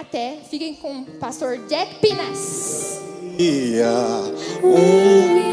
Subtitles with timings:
[0.00, 0.38] até.
[0.48, 3.00] Fiquem com o pastor Jack Pinas.
[3.38, 3.90] Ia
[4.62, 5.49] Um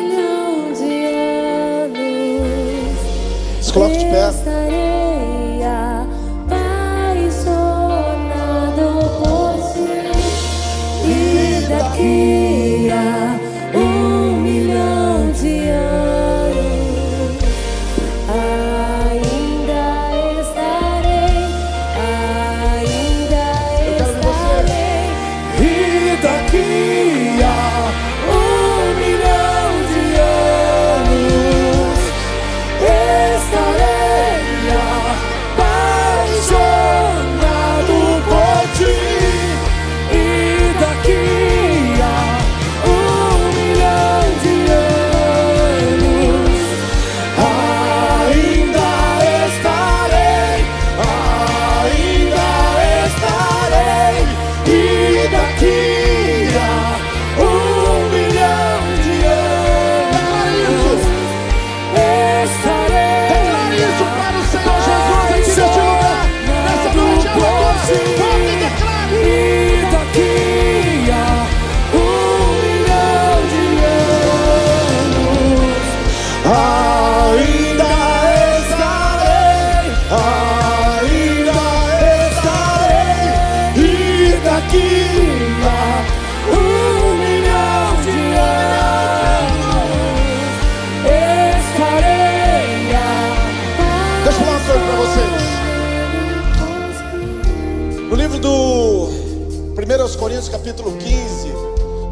[100.07, 101.53] 1 Coríntios, capítulo 15,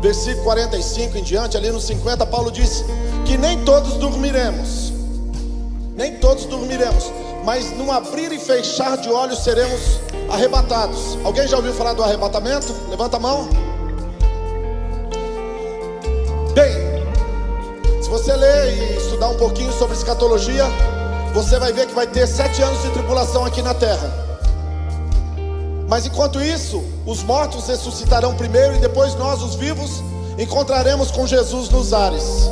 [0.01, 2.83] versículo 45 em diante, ali no 50, Paulo diz
[3.25, 4.91] que nem todos dormiremos.
[5.95, 7.09] Nem todos dormiremos,
[7.45, 11.17] mas num abrir e fechar de olhos seremos arrebatados.
[11.23, 12.75] Alguém já ouviu falar do arrebatamento?
[12.89, 13.47] Levanta a mão.
[16.53, 16.73] Bem,
[18.03, 20.65] se você ler e estudar um pouquinho sobre escatologia,
[21.33, 24.24] você vai ver que vai ter sete anos de tribulação aqui na terra.
[25.87, 30.01] Mas enquanto isso, os mortos ressuscitarão primeiro e depois nós, os vivos,
[30.37, 32.49] encontraremos com Jesus nos ares.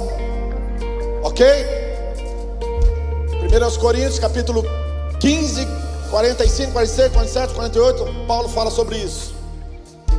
[1.23, 1.45] Ok?
[3.41, 4.63] 1 Coríntios, capítulo
[5.19, 5.67] 15,
[6.09, 9.33] 45, 46, 47, 48, Paulo fala sobre isso.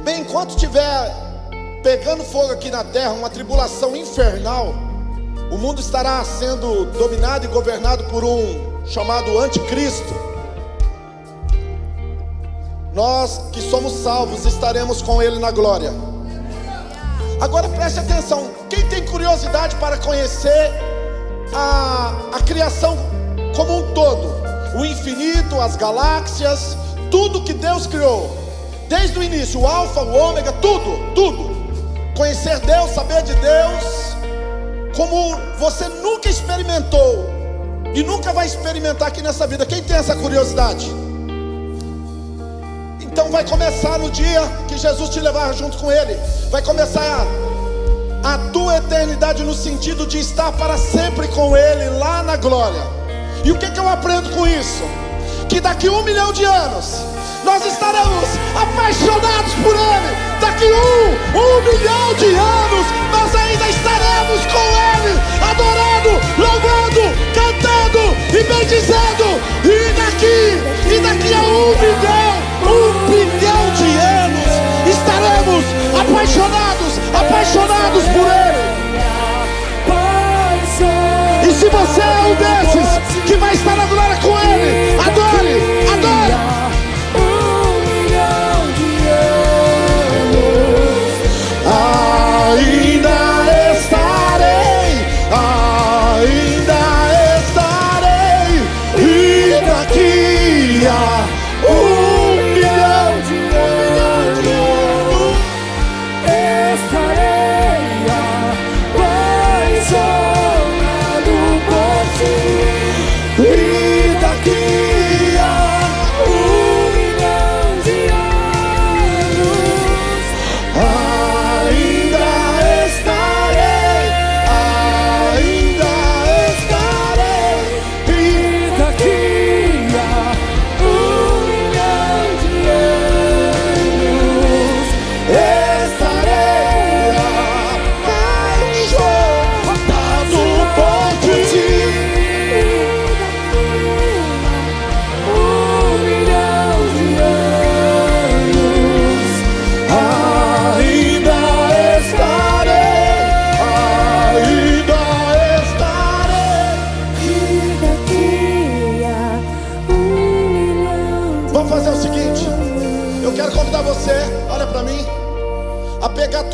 [0.02, 1.14] Bem, enquanto estiver
[1.82, 4.74] pegando fogo aqui na terra, uma tribulação infernal,
[5.50, 10.33] o mundo estará sendo dominado e governado por um chamado anticristo.
[12.94, 15.92] Nós que somos salvos estaremos com ele na glória.
[17.40, 20.72] Agora preste atenção: quem tem curiosidade para conhecer
[21.52, 22.96] a, a criação
[23.56, 24.32] como um todo,
[24.78, 26.76] o infinito, as galáxias,
[27.10, 28.30] tudo que Deus criou,
[28.88, 31.54] desde o início, o Alfa, o Ômega, tudo, tudo.
[32.16, 34.16] Conhecer Deus, saber de Deus,
[34.96, 37.28] como você nunca experimentou
[37.92, 39.66] e nunca vai experimentar aqui nessa vida.
[39.66, 41.03] Quem tem essa curiosidade?
[43.14, 46.18] Então vai começar no dia que Jesus te levar junto com Ele.
[46.50, 47.24] Vai começar
[48.24, 52.82] a, tua eternidade no sentido de estar para sempre com Ele lá na glória.
[53.44, 54.82] E o que, que eu aprendo com isso?
[55.48, 57.02] Que daqui um milhão de anos
[57.44, 60.40] nós estaremos apaixonados por Ele.
[60.40, 64.66] Daqui um, um milhão de anos nós ainda estaremos com
[64.98, 65.20] Ele,
[65.52, 68.93] adorando, louvando, cantando e bendizendo.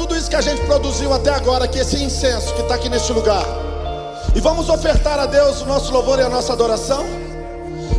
[0.00, 3.12] Tudo isso que a gente produziu até agora, que esse incenso que está aqui neste
[3.12, 3.44] lugar,
[4.34, 7.04] e vamos ofertar a Deus o nosso louvor e a nossa adoração.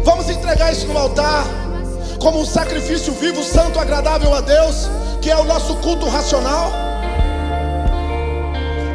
[0.04, 1.46] Vamos entregar isso no altar,
[2.20, 4.90] como um sacrifício vivo, santo, agradável a Deus,
[5.22, 6.72] que é o nosso culto racional.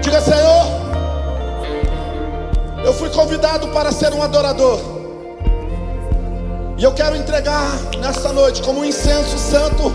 [0.03, 0.67] Diga, Senhor,
[2.85, 4.81] eu fui convidado para ser um adorador.
[6.77, 7.71] E eu quero entregar
[8.01, 9.93] nesta noite como um incenso santo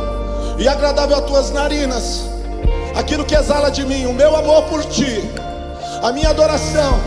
[0.58, 2.31] e agradável a tuas narinas,
[3.02, 5.30] aquilo que exala de mim, o meu amor por ti,
[6.02, 7.00] a minha adoração.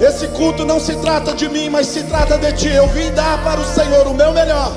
[0.00, 2.68] Esse culto não se trata de mim, mas se trata de ti.
[2.68, 4.72] Eu vim dar para o Senhor o meu melhor.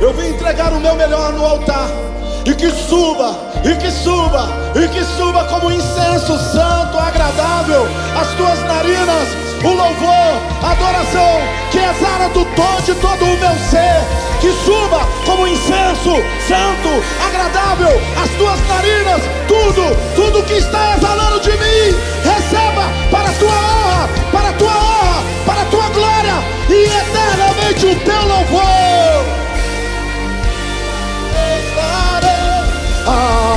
[0.00, 1.88] Eu vim entregar o meu melhor no altar.
[2.44, 7.86] E que suba, e que suba, e que suba como incenso santo, agradável,
[8.18, 9.28] as tuas narinas,
[9.64, 11.40] o louvor, a adoração
[11.70, 14.02] que exala do todo de todo o meu ser,
[14.40, 16.16] que suba como incenso
[16.48, 23.34] santo, agradável, as tuas narinas, tudo, tudo que está exalando de mim, receba para a
[23.34, 26.34] tua honra, para a tua honra, para a tua glória
[26.68, 29.40] e eternamente o teu louvor.
[33.06, 33.49] Ainda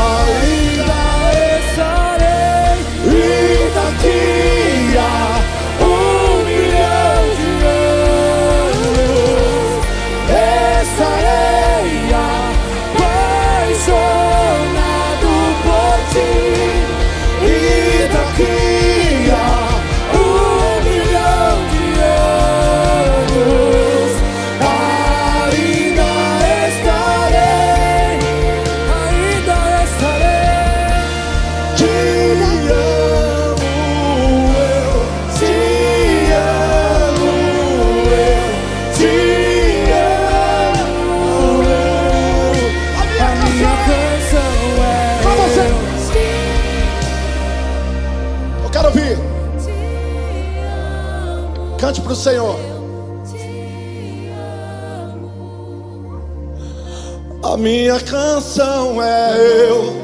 [57.64, 59.96] minha canção é eu.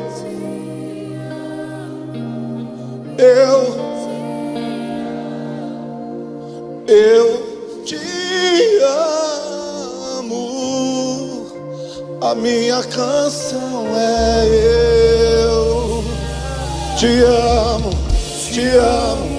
[3.17, 3.77] Eu.
[6.87, 7.99] Eu te
[10.19, 10.37] amo.
[12.21, 14.45] A minha canção é
[15.43, 16.01] eu.
[16.97, 17.89] Te amo,
[18.53, 19.37] te amo.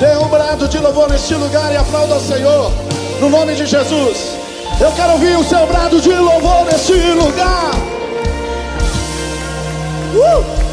[0.00, 2.72] Dê um brado de louvor neste lugar e aplauda ao Senhor.
[3.20, 4.33] No nome de Jesus.
[4.80, 7.70] Eu quero ouvir o seu brado de louvor neste lugar.
[10.14, 10.64] Uh!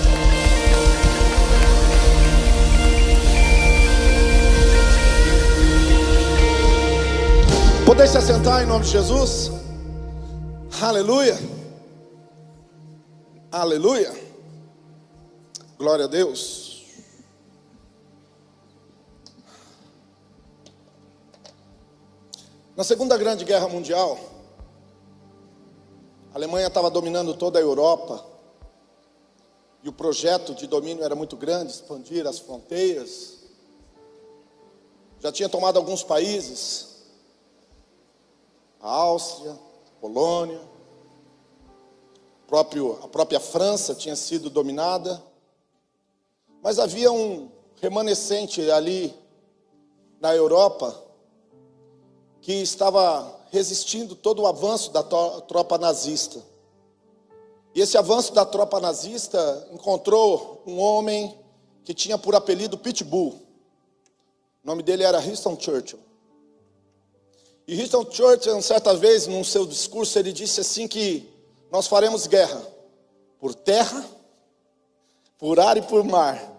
[7.85, 9.51] Poder se assentar em nome de Jesus.
[10.81, 11.37] Aleluia.
[13.51, 14.11] Aleluia.
[15.77, 16.60] Glória a Deus.
[22.81, 24.17] Na Segunda Grande Guerra Mundial,
[26.33, 28.25] a Alemanha estava dominando toda a Europa.
[29.83, 33.37] E o projeto de domínio era muito grande, expandir as fronteiras.
[35.19, 37.03] Já tinha tomado alguns países,
[38.81, 40.61] a Áustria, a Polônia,
[42.47, 45.21] próprio, a própria França tinha sido dominada,
[46.63, 47.47] mas havia um
[47.79, 49.13] remanescente ali
[50.19, 51.10] na Europa
[52.41, 56.41] que estava resistindo todo o avanço da tropa nazista.
[57.73, 61.37] E esse avanço da tropa nazista encontrou um homem
[61.83, 63.39] que tinha por apelido Pitbull.
[64.63, 65.99] O nome dele era Winston Churchill.
[67.67, 71.29] E Winston Churchill, certa vez, num seu discurso, ele disse assim que
[71.71, 72.61] nós faremos guerra
[73.39, 74.05] por terra,
[75.37, 76.51] por ar e por mar.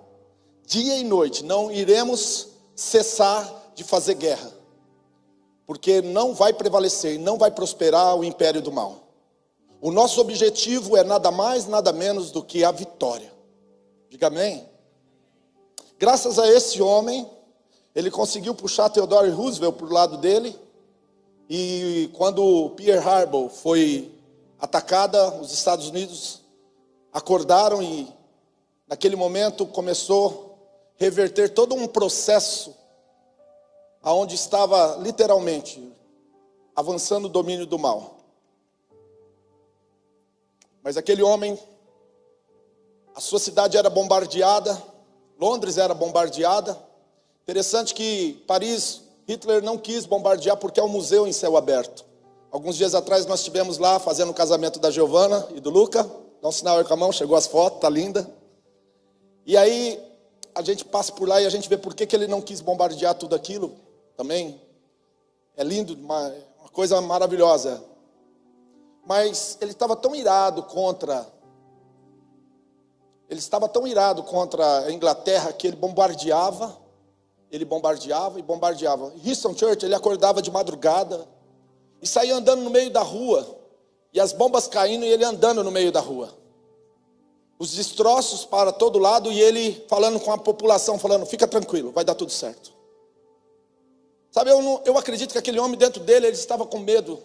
[0.66, 4.62] Dia e noite, não iremos cessar de fazer guerra.
[5.73, 9.09] Porque não vai prevalecer, não vai prosperar o império do mal.
[9.81, 13.33] O nosso objetivo é nada mais, nada menos do que a vitória.
[14.11, 14.69] Diga amém.
[15.99, 17.26] Graças a esse homem,
[17.95, 20.55] ele conseguiu puxar Theodore Roosevelt para o lado dele.
[21.49, 24.12] E quando Pearl Harbor foi
[24.61, 26.43] atacada, os Estados Unidos
[27.11, 28.12] acordaram e
[28.87, 30.55] naquele momento começou
[31.00, 32.81] a reverter todo um processo
[34.02, 35.92] aonde estava literalmente
[36.75, 38.18] avançando o domínio do mal.
[40.82, 41.59] Mas aquele homem,
[43.14, 44.82] a sua cidade era bombardeada,
[45.38, 46.76] Londres era bombardeada.
[47.42, 52.04] Interessante que Paris, Hitler não quis bombardear porque é um museu em céu aberto.
[52.50, 56.02] Alguns dias atrás nós estivemos lá fazendo o casamento da Giovana e do Luca.
[56.40, 58.28] Dá um sinal aí com a mão, chegou as fotos, tá linda.
[59.47, 60.00] E aí
[60.54, 62.61] a gente passa por lá e a gente vê por que, que ele não quis
[62.61, 63.75] bombardear tudo aquilo
[64.16, 64.61] também.
[65.57, 66.28] É lindo, uma,
[66.61, 67.83] uma coisa maravilhosa.
[69.07, 71.26] Mas ele estava tão irado contra.
[73.28, 76.76] Ele estava tão irado contra a Inglaterra que ele bombardeava,
[77.50, 79.12] ele bombardeava e bombardeava.
[79.25, 81.26] Houston Church, ele acordava de madrugada
[82.00, 83.59] e saía andando no meio da rua,
[84.12, 86.42] e as bombas caindo e ele andando no meio da rua
[87.62, 92.04] os destroços para todo lado e ele falando com a população, falando: fica tranquilo, vai
[92.04, 92.73] dar tudo certo.
[94.32, 97.22] Sabe, eu, não, eu acredito que aquele homem dentro dele, ele estava com medo,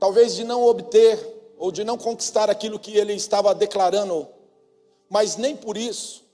[0.00, 1.16] talvez de não obter
[1.56, 4.26] ou de não conquistar aquilo que ele estava declarando,
[5.08, 6.24] mas nem por isso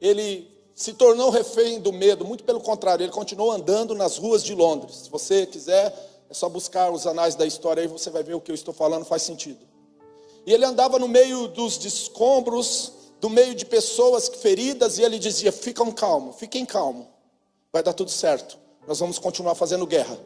[0.00, 4.54] ele se tornou refém do medo, muito pelo contrário, ele continuou andando nas ruas de
[4.54, 4.94] Londres.
[4.94, 5.92] Se você quiser,
[6.30, 8.72] é só buscar os anais da história aí, você vai ver o que eu estou
[8.72, 9.58] falando faz sentido.
[10.46, 15.50] E ele andava no meio dos escombros, do meio de pessoas feridas, e ele dizia:
[15.50, 17.08] Fiquem calmos, fiquem calmos,
[17.72, 18.67] vai dar tudo certo.
[18.88, 20.18] Nós vamos continuar fazendo guerra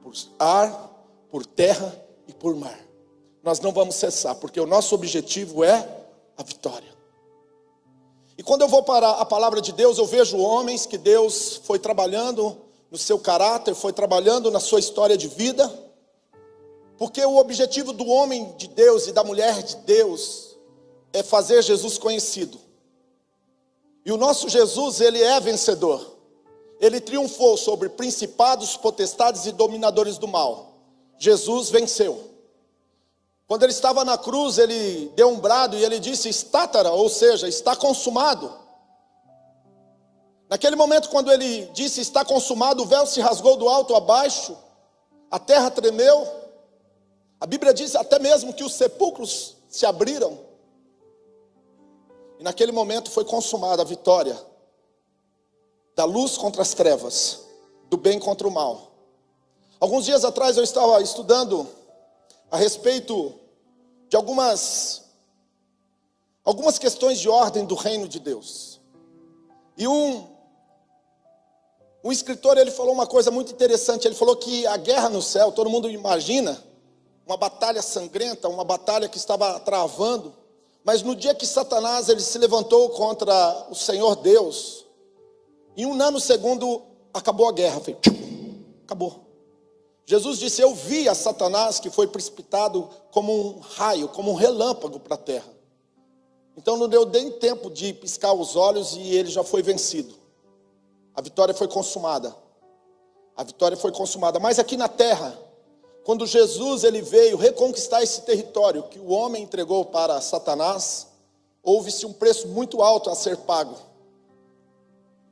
[0.00, 1.92] por ar, por terra
[2.28, 2.78] e por mar.
[3.42, 5.88] Nós não vamos cessar, porque o nosso objetivo é
[6.36, 6.94] a vitória.
[8.38, 11.78] E quando eu vou para a palavra de Deus, eu vejo homens que Deus foi
[11.80, 12.56] trabalhando
[12.90, 15.68] no seu caráter, foi trabalhando na sua história de vida
[17.00, 20.58] porque o objetivo do homem de Deus e da mulher de Deus
[21.14, 22.60] é fazer Jesus conhecido.
[24.04, 26.19] E o nosso Jesus, ele é vencedor.
[26.80, 30.78] Ele triunfou sobre principados, potestades e dominadores do mal.
[31.18, 32.30] Jesus venceu.
[33.46, 37.46] Quando ele estava na cruz, ele deu um brado e ele disse: Estátara, ou seja,
[37.46, 38.50] está consumado.
[40.48, 44.56] Naquele momento, quando ele disse está consumado, o véu se rasgou do alto a baixo,
[45.30, 46.26] a terra tremeu,
[47.38, 50.40] a Bíblia diz até mesmo que os sepulcros se abriram.
[52.38, 54.49] E naquele momento foi consumada a vitória
[56.00, 57.40] da luz contra as trevas,
[57.90, 58.90] do bem contra o mal.
[59.78, 61.68] Alguns dias atrás eu estava estudando
[62.50, 63.34] a respeito
[64.08, 65.02] de algumas
[66.42, 68.80] algumas questões de ordem do reino de Deus.
[69.76, 70.26] E um
[72.02, 75.52] um escritor ele falou uma coisa muito interessante, ele falou que a guerra no céu,
[75.52, 76.64] todo mundo imagina
[77.26, 80.32] uma batalha sangrenta, uma batalha que estava travando.
[80.82, 84.86] Mas no dia que Satanás ele se levantou contra o Senhor Deus,
[85.80, 86.82] em um nanosegundo
[87.12, 87.96] acabou a guerra, foi,
[88.84, 89.30] acabou.
[90.04, 94.98] Jesus disse: Eu vi a Satanás que foi precipitado como um raio, como um relâmpago
[95.00, 95.48] para a terra.
[96.56, 100.14] Então não deu nem tempo de piscar os olhos e ele já foi vencido.
[101.14, 102.34] A vitória foi consumada.
[103.36, 104.38] A vitória foi consumada.
[104.38, 105.38] Mas aqui na terra,
[106.04, 111.06] quando Jesus ele veio reconquistar esse território que o homem entregou para Satanás,
[111.62, 113.89] houve-se um preço muito alto a ser pago.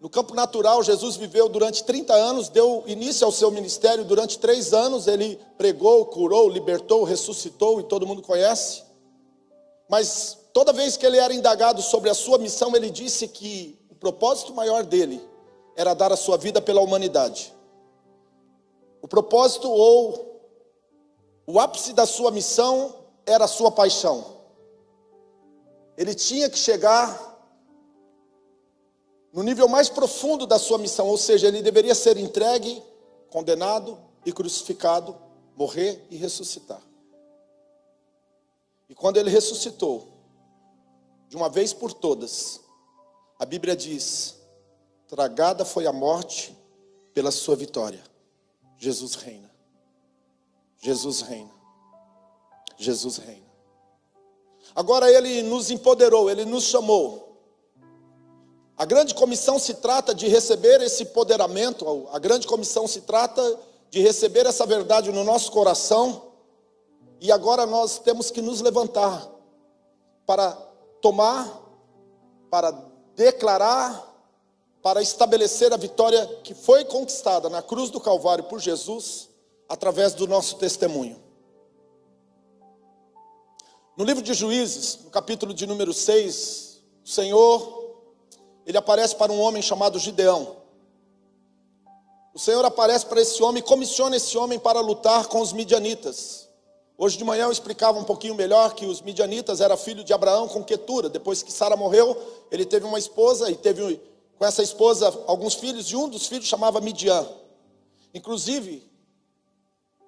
[0.00, 4.05] No campo natural, Jesus viveu durante 30 anos, deu início ao seu ministério.
[4.05, 8.85] Durante três anos, ele pregou, curou, libertou, ressuscitou, e todo mundo conhece.
[9.88, 13.95] Mas toda vez que ele era indagado sobre a sua missão, ele disse que o
[13.95, 15.21] propósito maior dele
[15.75, 17.52] era dar a sua vida pela humanidade.
[19.02, 20.40] O propósito ou
[21.45, 22.95] o ápice da sua missão
[23.26, 24.25] era a sua paixão.
[25.97, 27.27] Ele tinha que chegar
[29.32, 32.82] no nível mais profundo da sua missão, ou seja, ele deveria ser entregue,
[33.30, 35.16] condenado e crucificado,
[35.56, 36.82] morrer e ressuscitar.
[38.88, 40.08] E quando ele ressuscitou,
[41.28, 42.61] de uma vez por todas,
[43.38, 44.37] a Bíblia diz:
[45.06, 46.56] tragada foi a morte
[47.12, 48.02] pela sua vitória.
[48.78, 49.50] Jesus reina.
[50.80, 51.50] Jesus reina.
[52.76, 53.49] Jesus reina.
[54.75, 57.27] Agora ele nos empoderou, ele nos chamou.
[58.78, 63.58] A grande comissão se trata de receber esse empoderamento, a grande comissão se trata
[63.90, 66.30] de receber essa verdade no nosso coração.
[67.20, 69.28] E agora nós temos que nos levantar
[70.25, 70.52] para
[71.02, 71.61] tomar,
[72.49, 72.70] para
[73.16, 74.14] declarar,
[74.80, 79.28] para estabelecer a vitória que foi conquistada na cruz do Calvário por Jesus
[79.68, 81.20] através do nosso testemunho.
[83.97, 87.77] No livro de Juízes, no capítulo de número 6, o Senhor,
[88.69, 90.57] ele aparece para um homem chamado Gideão.
[92.35, 96.51] O Senhor aparece para esse homem e comissiona esse homem para lutar com os midianitas.
[96.99, 100.47] Hoje de manhã eu explicava um pouquinho melhor que os midianitas era filho de Abraão
[100.47, 101.09] com Quetura.
[101.09, 102.15] Depois que Sara morreu,
[102.51, 104.03] ele teve uma esposa e teve
[104.39, 107.27] com essa esposa alguns filhos, e um dos filhos chamava Midian.
[108.13, 108.87] Inclusive,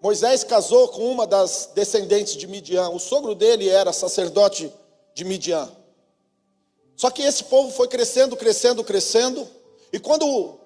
[0.02, 2.90] Moisés casou com uma das descendentes de Midian.
[2.90, 4.70] O sogro dele era sacerdote
[5.14, 5.79] de Midian.
[7.00, 9.48] Só que esse povo foi crescendo, crescendo, crescendo.
[9.90, 10.58] E quando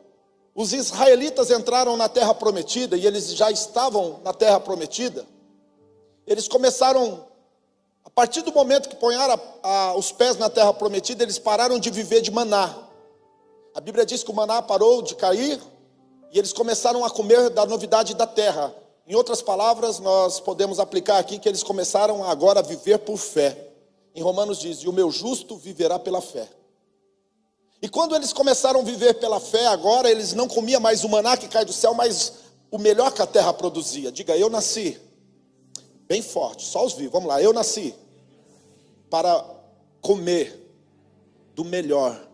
[0.53, 5.25] os israelitas entraram na terra prometida, e eles já estavam na terra prometida,
[6.27, 7.25] eles começaram,
[8.05, 11.79] a partir do momento que ponharam a, a, os pés na terra prometida, eles pararam
[11.79, 12.83] de viver de maná.
[13.73, 15.61] A Bíblia diz que o maná parou de cair,
[16.33, 18.75] e eles começaram a comer da novidade da terra.
[19.07, 23.64] Em outras palavras, nós podemos aplicar aqui que eles começaram agora a viver por fé.
[24.15, 26.49] Em Romanos diz: E o meu justo viverá pela fé.
[27.83, 31.37] E quando eles começaram a viver pela fé, agora eles não comiam mais o maná
[31.37, 32.33] que cai do céu, mas
[32.71, 34.11] o melhor que a terra produzia.
[34.11, 34.99] Diga, eu nasci.
[36.07, 37.13] Bem forte, só os vivos.
[37.13, 37.95] Vamos lá, eu nasci
[39.11, 39.45] para
[40.01, 40.61] comer
[41.55, 42.29] do melhor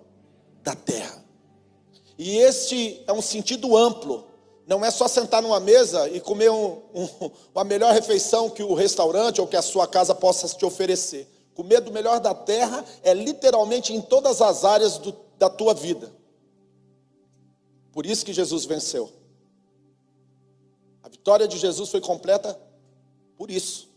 [0.63, 1.25] da terra.
[2.17, 4.31] E este é um sentido amplo
[4.71, 8.73] não é só sentar numa mesa e comer um, um, a melhor refeição que o
[8.73, 11.27] restaurante ou que a sua casa possa te oferecer.
[11.55, 16.13] Comer do melhor da terra é literalmente em todas as áreas do, da tua vida.
[17.93, 19.11] Por isso que Jesus venceu.
[21.03, 22.59] A vitória de Jesus foi completa
[23.37, 23.89] por isso.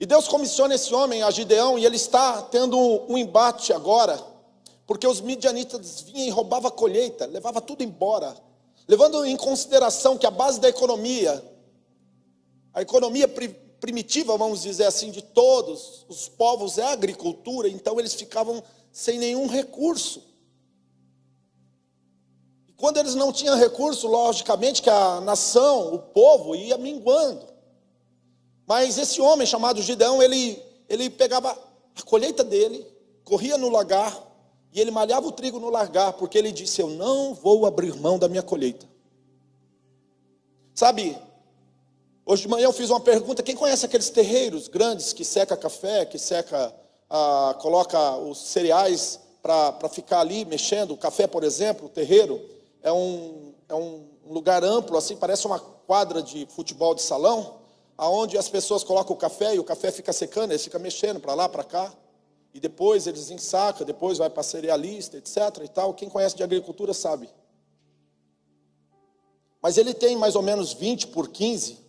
[0.00, 4.22] E Deus comissiona esse homem, a Gideão, e ele está tendo um embate agora,
[4.86, 8.36] porque os midianitas vinham e roubavam a colheita, levava tudo embora
[8.88, 11.44] levando em consideração que a base da economia,
[12.72, 13.28] a economia
[13.80, 19.18] primitiva, vamos dizer assim, de todos os povos é a agricultura, então eles ficavam sem
[19.18, 20.22] nenhum recurso.
[22.68, 27.46] E quando eles não tinham recurso, logicamente que a nação, o povo ia minguando.
[28.66, 31.50] Mas esse homem chamado Gideão, ele, ele pegava
[31.96, 32.86] a colheita dele,
[33.24, 34.26] corria no lagar,
[34.72, 38.18] e ele malhava o trigo no largar, porque ele disse: Eu não vou abrir mão
[38.18, 38.86] da minha colheita.
[40.74, 41.16] Sabe,
[42.28, 46.04] hoje de manhã eu fiz uma pergunta: quem conhece aqueles terreiros grandes que seca café,
[46.04, 46.72] que seca,
[47.08, 50.92] ah, coloca os cereais para ficar ali mexendo?
[50.92, 52.40] O café, por exemplo, o terreiro,
[52.82, 57.60] é um, é um lugar amplo, assim, parece uma quadra de futebol de salão,
[57.96, 61.32] aonde as pessoas colocam o café e o café fica secando, eles ficam mexendo para
[61.32, 61.92] lá, para cá
[62.52, 65.62] e depois eles ensacam, depois vai para cerealista, etc.
[65.64, 65.94] e tal.
[65.94, 67.28] Quem conhece de agricultura sabe.
[69.62, 71.87] Mas ele tem mais ou menos 20 por 15.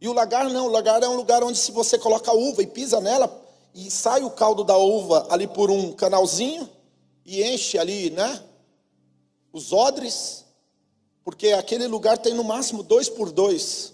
[0.00, 2.62] E o lagar não, o lagar é um lugar onde se você coloca a uva
[2.62, 3.30] e pisa nela,
[3.74, 6.68] e sai o caldo da uva ali por um canalzinho,
[7.24, 8.42] e enche ali, né?
[9.52, 10.44] Os odres,
[11.22, 13.92] porque aquele lugar tem no máximo dois por dois.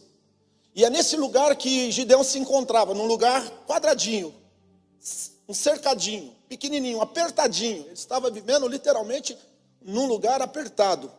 [0.74, 4.34] E é nesse lugar que Gideão se encontrava, num lugar quadradinho,
[5.48, 7.84] um cercadinho, pequenininho, apertadinho.
[7.84, 9.36] Ele estava vivendo literalmente
[9.82, 11.10] num lugar apertado,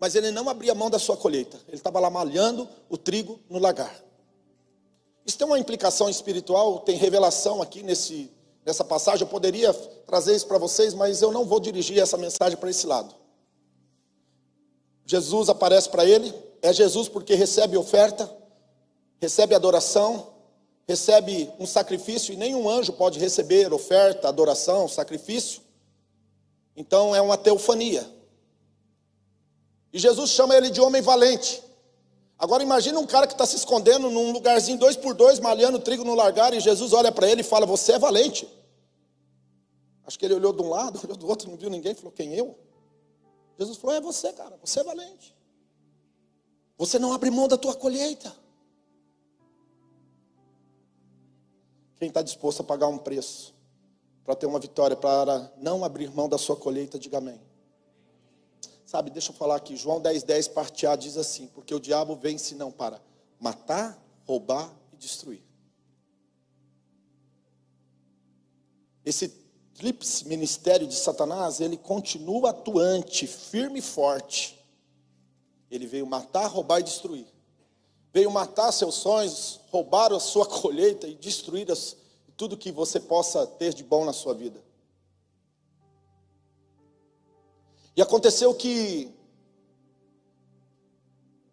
[0.00, 1.60] mas ele não abria mão da sua colheita.
[1.68, 3.94] Ele estava lá malhando o trigo no lagar.
[5.24, 8.30] Isso tem uma implicação espiritual, tem revelação aqui nesse,
[8.64, 9.22] nessa passagem.
[9.22, 9.72] Eu poderia
[10.06, 13.14] trazer isso para vocês, mas eu não vou dirigir essa mensagem para esse lado.
[15.04, 18.30] Jesus aparece para ele, é Jesus porque recebe oferta,
[19.20, 20.32] recebe adoração,
[20.86, 25.62] recebe um sacrifício e nenhum anjo pode receber oferta, adoração, sacrifício.
[26.76, 28.08] Então é uma teofania.
[29.92, 31.61] E Jesus chama ele de homem valente.
[32.42, 36.02] Agora imagine um cara que está se escondendo num lugarzinho dois por dois, malhando trigo
[36.02, 38.48] no largar, e Jesus olha para ele e fala: Você é valente.
[40.04, 42.34] Acho que ele olhou de um lado, olhou do outro, não viu ninguém, falou: Quem
[42.34, 42.58] eu?
[43.56, 45.36] Jesus falou: É você, cara, você é valente.
[46.76, 48.34] Você não abre mão da tua colheita.
[51.94, 53.54] Quem está disposto a pagar um preço
[54.24, 57.40] para ter uma vitória, para não abrir mão da sua colheita, diga amém.
[58.92, 62.14] Sabe, deixa eu falar aqui, João 10, 10, parte A diz assim: Porque o diabo
[62.14, 63.00] vem senão para
[63.40, 65.42] matar, roubar e destruir.
[69.02, 69.28] Esse
[69.72, 74.62] tríplice ministério de Satanás, ele continua atuante, firme e forte.
[75.70, 77.26] Ele veio matar, roubar e destruir
[78.12, 81.96] veio matar seus sonhos, roubar a sua colheita e destruir as,
[82.36, 84.62] tudo que você possa ter de bom na sua vida.
[87.96, 89.12] E aconteceu que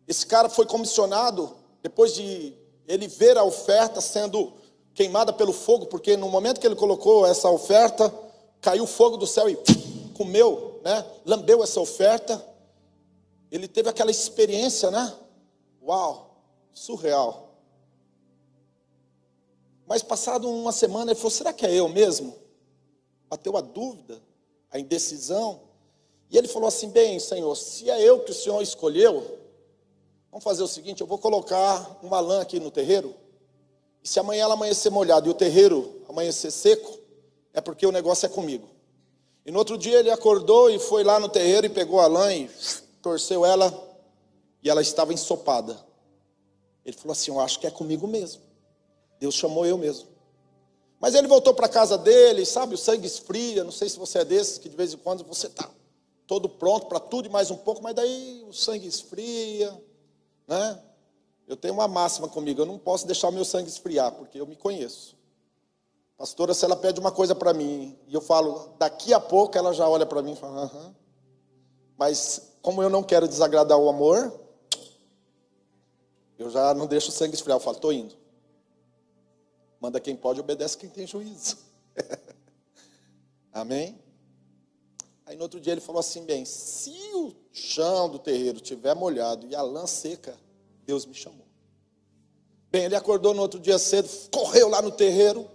[0.08, 2.54] esse cara foi comissionado depois de
[2.88, 4.54] ele ver a oferta sendo
[4.94, 8.14] queimada pelo fogo, porque no momento que ele colocou essa oferta,
[8.60, 9.58] caiu fogo do céu e
[10.18, 11.06] comeu, né?
[11.26, 12.44] Lambeu essa oferta.
[13.52, 15.14] Ele teve aquela experiência, né?
[15.82, 16.30] Uau!
[16.80, 17.56] surreal.
[19.86, 22.36] Mas passado uma semana ele falou: será que é eu mesmo?
[23.28, 24.22] Bateu a dúvida,
[24.72, 25.69] a indecisão.
[26.30, 29.40] E ele falou assim: bem, Senhor, se é eu que o Senhor escolheu,
[30.32, 33.16] Vamos fazer o seguinte: eu vou colocar uma lã aqui no terreiro.
[34.04, 37.00] E se amanhã ela amanhecer molhada e o terreiro amanhecer seco,
[37.54, 38.70] é porque o negócio é comigo.
[39.46, 42.34] E no outro dia ele acordou e foi lá no terreiro e pegou a lã
[42.34, 42.50] e
[43.02, 43.74] torceu ela
[44.64, 45.78] e ela estava ensopada.
[46.86, 48.42] Ele falou assim: Eu acho que é comigo mesmo.
[49.20, 50.08] Deus chamou eu mesmo.
[51.00, 53.64] Mas ele voltou para a casa dele, sabe, o sangue esfria.
[53.64, 55.70] Não sei se você é desses que de vez em quando você está
[56.30, 59.76] todo pronto para tudo e mais um pouco, mas daí o sangue esfria,
[60.48, 60.80] né?
[61.48, 64.46] Eu tenho uma máxima comigo, eu não posso deixar o meu sangue esfriar, porque eu
[64.46, 65.18] me conheço.
[66.16, 69.74] Pastora, se ela pede uma coisa para mim e eu falo, daqui a pouco ela
[69.74, 70.96] já olha para mim e fala, aham.
[71.98, 74.32] Mas como eu não quero desagradar o amor,
[76.38, 78.14] eu já não deixo o sangue esfriar, eu falo, estou indo.
[79.82, 81.58] Manda quem pode, obedece quem tem juízo.
[83.52, 84.00] Amém?
[85.30, 89.46] Aí no outro dia ele falou assim: bem, se o chão do terreiro tiver molhado
[89.46, 90.36] e a lã seca,
[90.88, 91.46] Deus me chamou.
[92.72, 95.48] Bem, ele acordou no outro dia cedo, correu lá no terreiro,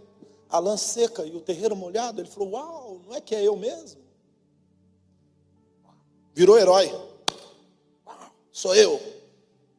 [0.49, 2.21] a lã seca e o terreiro molhado.
[2.21, 4.01] Ele falou: Uau, não é que é eu mesmo?
[6.33, 6.93] Virou herói.
[8.53, 9.03] Sou eu.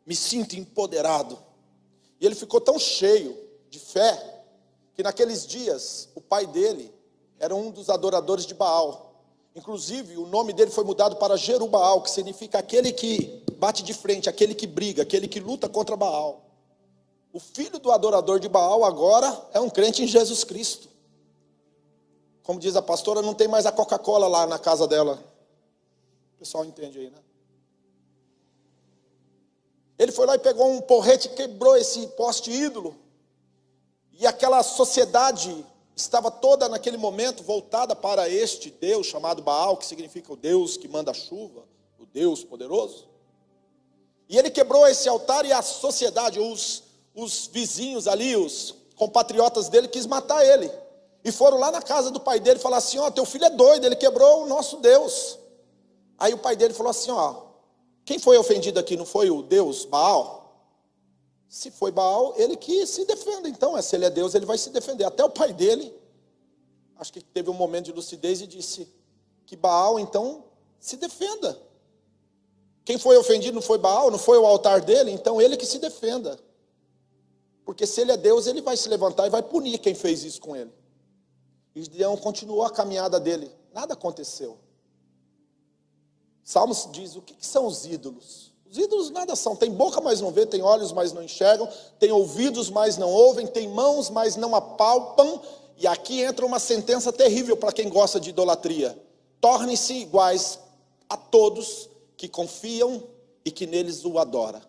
[0.06, 1.40] Me sinto empoderado.
[2.20, 3.34] E ele ficou tão cheio
[3.70, 4.44] de fé
[4.94, 6.94] que naqueles dias o pai dele
[7.40, 9.15] era um dos adoradores de Baal.
[9.56, 14.30] Inclusive, o nome dele foi mudado para Jerubaal, que significa aquele que bate de frente,
[14.30, 16.44] aquele que briga, aquele que luta contra Baal.
[17.32, 20.90] O filho do adorador de Baal agora é um crente em Jesus Cristo.
[22.44, 25.24] Como diz a pastora, não tem mais a Coca-Cola lá na casa dela.
[26.36, 27.18] O pessoal entende aí, né?
[29.98, 32.96] Ele foi lá e pegou um porrete, quebrou esse poste ídolo.
[34.12, 35.66] E aquela sociedade
[35.96, 40.88] estava toda naquele momento voltada para este Deus chamado Baal, que significa o Deus que
[40.88, 41.64] manda chuva,
[41.98, 43.08] o Deus poderoso.
[44.28, 49.88] E ele quebrou esse altar e a sociedade, os, os vizinhos ali, os compatriotas dele,
[49.88, 50.70] quis matar ele.
[51.24, 53.50] E foram lá na casa do pai dele falaram assim: Ó, oh, teu filho é
[53.50, 55.40] doido, ele quebrou o nosso Deus.
[56.18, 57.36] Aí o pai dele falou assim: Ó,
[58.04, 60.45] quem foi ofendido aqui não foi o Deus Baal?
[61.48, 63.48] Se foi Baal, ele que se defenda.
[63.48, 65.04] Então, se ele é Deus, ele vai se defender.
[65.04, 65.94] Até o pai dele,
[66.98, 68.88] acho que teve um momento de lucidez e disse
[69.46, 70.46] que Baal, então,
[70.80, 71.60] se defenda.
[72.84, 75.80] Quem foi ofendido não foi Baal, não foi o altar dele, então ele que se
[75.80, 76.40] defenda.
[77.66, 80.40] Porque se ele é Deus, ele vai se levantar e vai punir quem fez isso
[80.40, 80.72] com ele.
[81.74, 83.52] E Gideão continuou a caminhada dele.
[83.74, 84.60] Nada aconteceu.
[86.44, 88.54] Salmos diz: o que, que são os ídolos?
[88.70, 89.56] Os ídolos nada são.
[89.56, 93.48] Tem boca, mas não vê, tem olhos, mas não enxergam, tem ouvidos, mas não ouvem,
[93.48, 95.40] tem mãos, mas não apalpam.
[95.78, 98.98] E aqui entra uma sentença terrível para quem gosta de idolatria:
[99.40, 100.60] tornem-se iguais
[101.10, 103.04] a todos que confiam
[103.44, 104.62] e que neles o adora.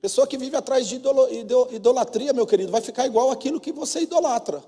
[0.00, 1.00] Pessoa que vive atrás de
[1.72, 4.62] idolatria, meu querido, vai ficar igual aquilo que você idolatra.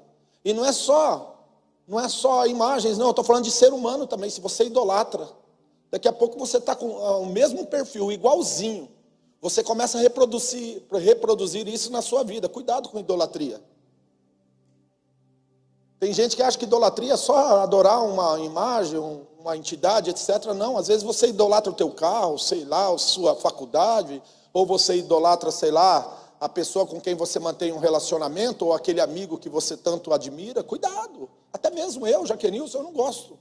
[0.45, 1.45] E não é só,
[1.87, 4.31] não é só imagens, não, eu estou falando de ser humano também.
[4.31, 5.29] Se você idolatra,
[5.91, 8.89] Daqui a pouco você está com ah, o mesmo perfil, igualzinho.
[9.41, 12.49] Você começa a reproduzir, reproduzir isso na sua vida.
[12.49, 13.63] Cuidado com idolatria.
[16.01, 18.99] Tem gente que acha que idolatria é só adorar uma imagem,
[19.39, 20.53] uma entidade, etc.
[20.55, 24.23] Não, às vezes você idolatra o teu carro, sei lá, a sua faculdade,
[24.53, 29.01] ou você idolatra, sei lá, a pessoa com quem você mantém um relacionamento, ou aquele
[29.01, 30.63] amigo que você tanto admira.
[30.63, 31.29] Cuidado.
[31.53, 33.37] Até mesmo eu, Jaquenilson, eu não gosto.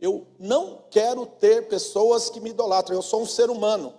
[0.00, 3.94] Eu não quero ter pessoas que me idolatram, eu sou um ser humano.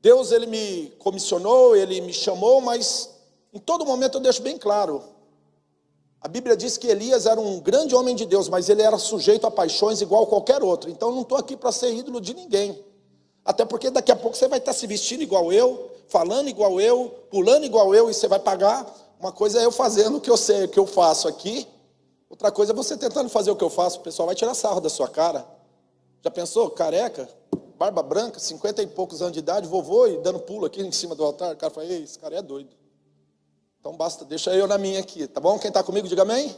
[0.00, 3.08] Deus, ele me comissionou, ele me chamou, mas
[3.52, 5.04] em todo momento eu deixo bem claro.
[6.20, 9.46] A Bíblia diz que Elias era um grande homem de Deus, mas ele era sujeito
[9.46, 10.90] a paixões igual a qualquer outro.
[10.90, 12.84] Então eu não estou aqui para ser ídolo de ninguém.
[13.44, 17.12] Até porque daqui a pouco você vai estar se vestindo igual eu, falando igual eu,
[17.30, 18.86] pulando igual eu, e você vai pagar.
[19.18, 21.66] Uma coisa é eu fazendo o que eu sei, o que eu faço aqui,
[22.32, 24.80] Outra coisa é você tentando fazer o que eu faço, o pessoal vai tirar sarro
[24.80, 25.46] da sua cara.
[26.22, 26.70] Já pensou?
[26.70, 27.28] Careca,
[27.76, 31.14] barba branca, cinquenta e poucos anos de idade, vovô e dando pulo aqui em cima
[31.14, 31.52] do altar.
[31.52, 32.74] O cara fala, ei, esse cara é doido.
[33.78, 35.58] Então basta, deixa eu na minha aqui, tá bom?
[35.58, 36.56] Quem está comigo, diga amém.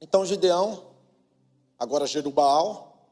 [0.00, 0.86] Então Gideão,
[1.78, 3.06] agora Jerubaal,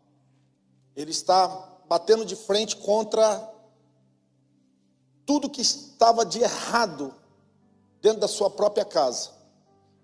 [0.97, 1.47] ele está
[1.89, 3.49] batendo de frente contra
[5.25, 7.15] tudo que estava de errado
[8.01, 9.41] dentro da sua própria casa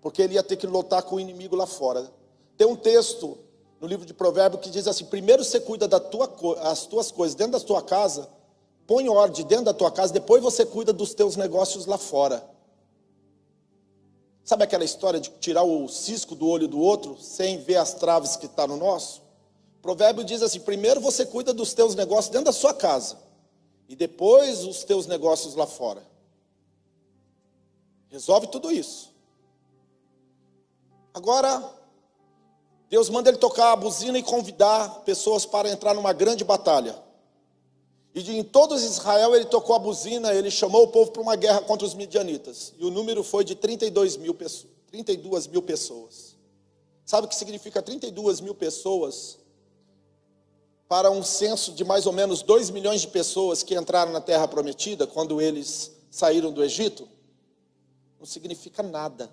[0.01, 2.11] porque ele ia ter que lutar com o inimigo lá fora.
[2.57, 3.37] Tem um texto
[3.79, 6.27] no livro de Provérbios que diz assim: primeiro você cuida das tua,
[6.89, 8.29] tuas coisas dentro da tua casa,
[8.85, 12.43] põe ordem dentro da tua casa, depois você cuida dos teus negócios lá fora.
[14.43, 18.35] Sabe aquela história de tirar o cisco do olho do outro sem ver as traves
[18.35, 19.21] que está no nosso?
[19.77, 23.17] O provérbio diz assim: primeiro você cuida dos teus negócios dentro da sua casa,
[23.87, 26.03] e depois os teus negócios lá fora.
[28.09, 29.08] Resolve tudo isso.
[31.19, 31.61] Agora,
[32.89, 36.97] Deus manda ele tocar a buzina e convidar pessoas para entrar numa grande batalha.
[38.15, 41.59] E em todo Israel ele tocou a buzina, ele chamou o povo para uma guerra
[41.59, 42.73] contra os midianitas.
[42.79, 44.33] E o número foi de 32 mil,
[44.87, 46.37] 32 mil pessoas.
[47.05, 49.39] Sabe o que significa 32 mil pessoas?
[50.87, 54.47] Para um censo de mais ou menos 2 milhões de pessoas que entraram na terra
[54.47, 57.09] prometida quando eles saíram do Egito?
[58.17, 59.29] Não significa nada.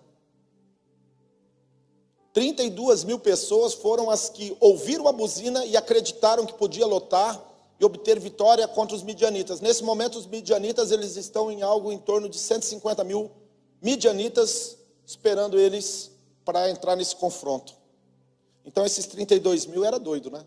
[2.36, 7.42] 32 mil pessoas foram as que ouviram a buzina e acreditaram que podia lotar
[7.80, 9.62] e obter vitória contra os midianitas.
[9.62, 13.30] Nesse momento, os midianitas eles estão em algo em torno de 150 mil
[13.80, 16.10] midianitas esperando eles
[16.44, 17.72] para entrar nesse confronto.
[18.66, 20.44] Então, esses 32 mil era doido, né?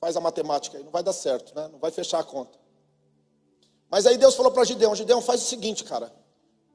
[0.00, 1.68] Faz a matemática aí, não vai dar certo, né?
[1.70, 2.58] Não vai fechar a conta.
[3.90, 6.10] Mas aí Deus falou para Gideão: Gideão, faz o seguinte, cara.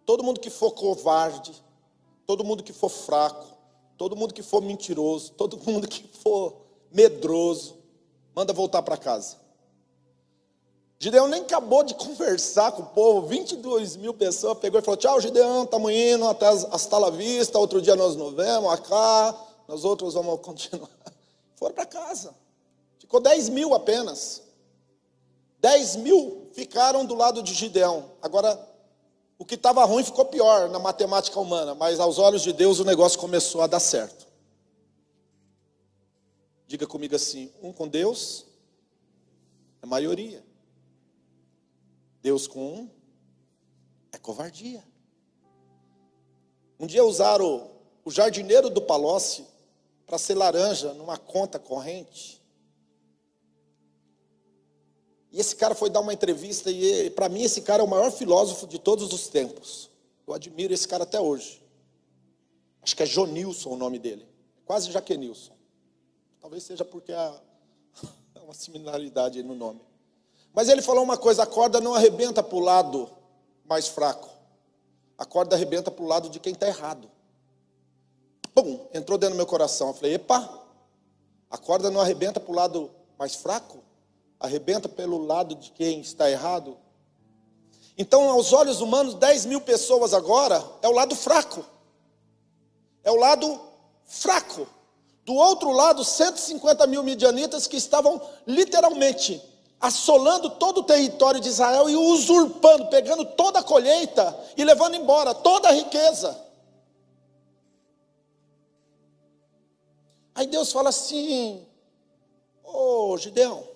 [0.06, 1.52] Todo mundo que for covarde,
[2.28, 3.50] todo mundo que for fraco,
[4.01, 6.55] Todo mundo que for mentiroso, todo mundo que for
[6.91, 7.77] medroso,
[8.33, 9.37] manda voltar para casa.
[10.97, 15.21] Gideão nem acabou de conversar com o povo, 22 mil pessoas, pegou e falou: Tchau,
[15.21, 17.59] Gideão, estamos indo até hasta la vista.
[17.59, 20.89] Outro dia nós nos vemos acá, nós outros vamos continuar.
[21.55, 22.33] Foram para casa.
[22.97, 24.41] Ficou 10 mil apenas.
[25.59, 28.05] 10 mil ficaram do lado de Gideão.
[28.19, 28.59] Agora,
[29.41, 32.86] o que estava ruim ficou pior na matemática humana, mas aos olhos de Deus o
[32.86, 34.27] negócio começou a dar certo.
[36.67, 38.45] Diga comigo assim: um com Deus
[39.82, 40.45] é maioria.
[42.21, 42.89] Deus com um
[44.12, 44.84] é covardia.
[46.80, 47.71] Um dia usaram
[48.06, 49.43] o jardineiro do Palocci
[50.06, 52.40] para ser laranja numa conta corrente.
[55.32, 58.12] E esse cara foi dar uma entrevista, e para mim esse cara é o maior
[58.12, 59.89] filósofo de todos os tempos.
[60.28, 61.62] Eu admiro esse cara até hoje.
[62.82, 64.28] Acho que é Jonilson o nome dele.
[64.65, 65.54] Quase Jaquenilson.
[66.41, 67.34] Talvez seja porque há
[68.44, 69.82] uma similaridade no nome.
[70.54, 73.10] Mas ele falou uma coisa: a corda não arrebenta para o lado
[73.65, 74.30] mais fraco.
[75.17, 77.10] A corda arrebenta para o lado de quem está errado.
[78.54, 79.89] Pum, entrou dentro do meu coração.
[79.89, 80.62] Eu falei: epa,
[81.50, 83.84] a corda não arrebenta para o lado mais fraco?
[84.41, 86.77] Arrebenta pelo lado de quem está errado.
[87.97, 91.63] Então, aos olhos humanos, 10 mil pessoas agora é o lado fraco.
[93.04, 93.62] É o lado
[94.04, 94.67] fraco.
[95.23, 99.39] Do outro lado, 150 mil midianitas que estavam literalmente
[99.80, 105.34] assolando todo o território de Israel e usurpando, pegando toda a colheita e levando embora
[105.34, 106.39] toda a riqueza.
[110.34, 111.65] Aí Deus fala assim:
[112.63, 113.70] Ô oh, Gideão,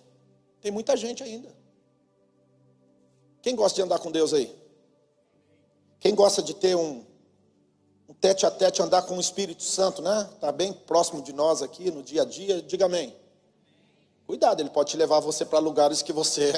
[0.66, 1.56] tem muita gente ainda.
[3.44, 4.52] Quem gosta de andar com Deus aí?
[6.00, 7.06] Quem gosta de ter um,
[8.10, 10.28] um tete a tete, andar com o Espírito Santo, né?
[10.34, 13.16] Está bem próximo de nós aqui no dia a dia, diga amém.
[14.26, 16.52] Cuidado, ele pode te levar você para lugares que você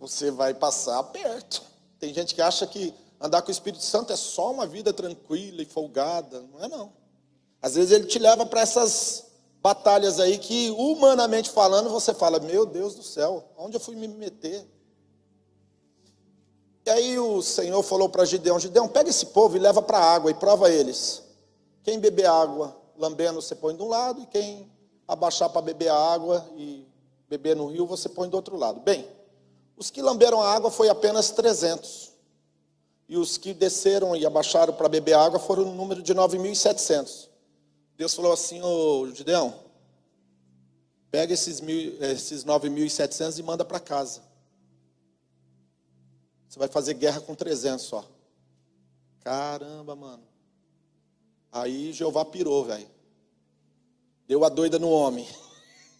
[0.00, 1.62] você vai passar perto.
[2.00, 5.62] Tem gente que acha que andar com o Espírito Santo é só uma vida tranquila
[5.62, 6.92] e folgada, não é não.
[7.62, 9.29] Às vezes ele te leva para essas
[9.62, 14.08] batalhas aí que, humanamente falando, você fala: Meu Deus do céu, onde eu fui me
[14.08, 14.66] meter?
[16.86, 20.14] E aí o Senhor falou para Gideão: Gideão, pega esse povo e leva para a
[20.14, 21.22] água e prova eles.
[21.82, 24.70] Quem beber água lambendo, você põe de um lado, e quem
[25.08, 26.86] abaixar para beber a água e
[27.28, 28.80] beber no rio, você põe do outro lado.
[28.80, 29.08] Bem,
[29.76, 32.12] os que lamberam a água foi apenas 300.
[33.08, 37.29] E os que desceram e abaixaram para beber água foram no número de 9.700.
[38.00, 39.52] Deus falou assim, ô Gideão,
[41.10, 41.60] pega esses,
[42.00, 44.22] esses 9.700 e manda para casa.
[46.48, 48.08] Você vai fazer guerra com 300 só.
[49.22, 50.22] Caramba, mano.
[51.52, 52.88] Aí Jeová pirou, velho.
[54.26, 55.28] Deu a doida no homem.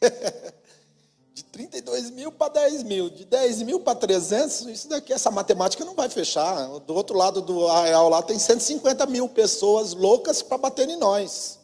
[1.34, 3.10] de 32 mil para 10 mil.
[3.10, 6.66] De 10 mil para 300, isso daqui, essa matemática não vai fechar.
[6.78, 11.60] Do outro lado do arreal lá tem 150 mil pessoas loucas para bater em nós.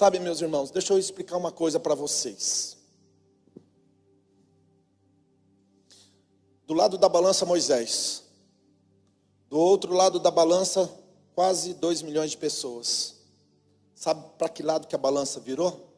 [0.00, 2.78] Sabe, meus irmãos, deixa eu explicar uma coisa para vocês.
[6.66, 8.24] Do lado da balança, Moisés.
[9.50, 10.90] Do outro lado da balança,
[11.34, 13.16] quase 2 milhões de pessoas.
[13.94, 15.92] Sabe para que lado que a balança virou?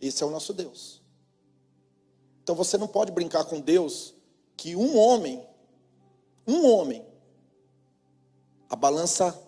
[0.00, 1.00] Esse é o nosso Deus.
[2.42, 4.14] Então você não pode brincar com Deus
[4.56, 5.46] que um homem,
[6.44, 7.07] um homem,
[8.68, 9.38] a balança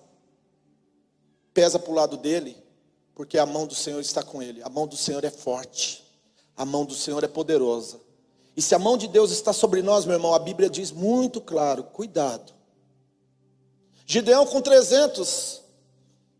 [1.52, 2.56] pesa para o lado dele,
[3.14, 4.62] porque a mão do Senhor está com ele.
[4.62, 6.04] A mão do Senhor é forte,
[6.56, 8.00] a mão do Senhor é poderosa.
[8.56, 11.40] E se a mão de Deus está sobre nós, meu irmão, a Bíblia diz muito
[11.40, 12.52] claro: cuidado.
[14.06, 15.62] Gideão com 300,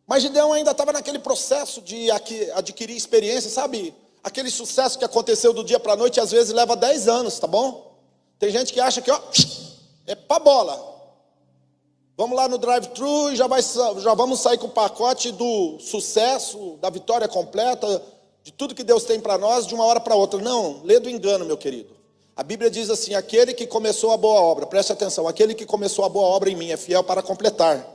[0.07, 3.95] mas Gideão ainda estava naquele processo de adquirir experiência, sabe?
[4.25, 7.47] Aquele sucesso que aconteceu do dia para a noite, às vezes leva 10 anos, tá
[7.47, 7.97] bom?
[8.39, 9.21] Tem gente que acha que, ó,
[10.07, 11.00] é para bola.
[12.21, 16.77] Vamos lá no drive-thru e já, vai, já vamos sair com o pacote do sucesso,
[16.79, 18.03] da vitória completa,
[18.45, 20.39] de tudo que Deus tem para nós de uma hora para outra.
[20.39, 21.97] Não, lê do engano, meu querido.
[22.37, 26.05] A Bíblia diz assim: aquele que começou a boa obra, preste atenção, aquele que começou
[26.05, 27.89] a boa obra em mim é fiel para completar.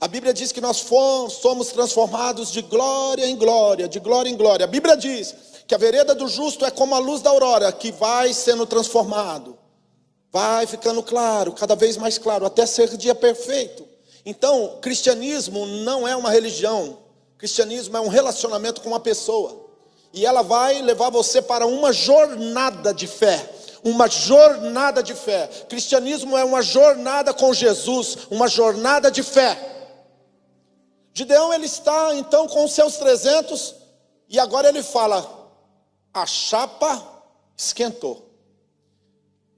[0.00, 4.36] A Bíblia diz que nós fomos, somos transformados de glória em glória, de glória em
[4.36, 4.64] glória.
[4.64, 5.32] A Bíblia diz
[5.68, 9.61] que a vereda do justo é como a luz da aurora, que vai sendo transformado.
[10.32, 13.86] Vai ficando claro, cada vez mais claro, até ser dia perfeito.
[14.24, 16.98] Então, cristianismo não é uma religião,
[17.36, 19.62] cristianismo é um relacionamento com uma pessoa.
[20.12, 23.50] E ela vai levar você para uma jornada de fé.
[23.84, 25.48] Uma jornada de fé.
[25.68, 29.58] Cristianismo é uma jornada com Jesus, uma jornada de fé.
[31.12, 33.74] Gideão ele está então com os seus 300
[34.28, 35.50] e agora ele fala:
[36.14, 37.02] a chapa
[37.56, 38.31] esquentou.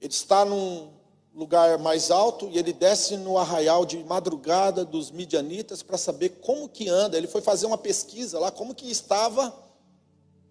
[0.05, 0.91] Ele está num
[1.33, 6.69] lugar mais alto e ele desce no arraial de madrugada dos midianitas para saber como
[6.69, 7.17] que anda.
[7.17, 9.51] Ele foi fazer uma pesquisa lá, como que estava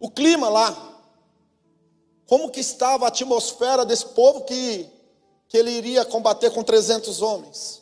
[0.01, 1.01] o clima lá.
[2.27, 4.91] Como que estava a atmosfera desse povo que,
[5.47, 7.81] que ele iria combater com 300 homens.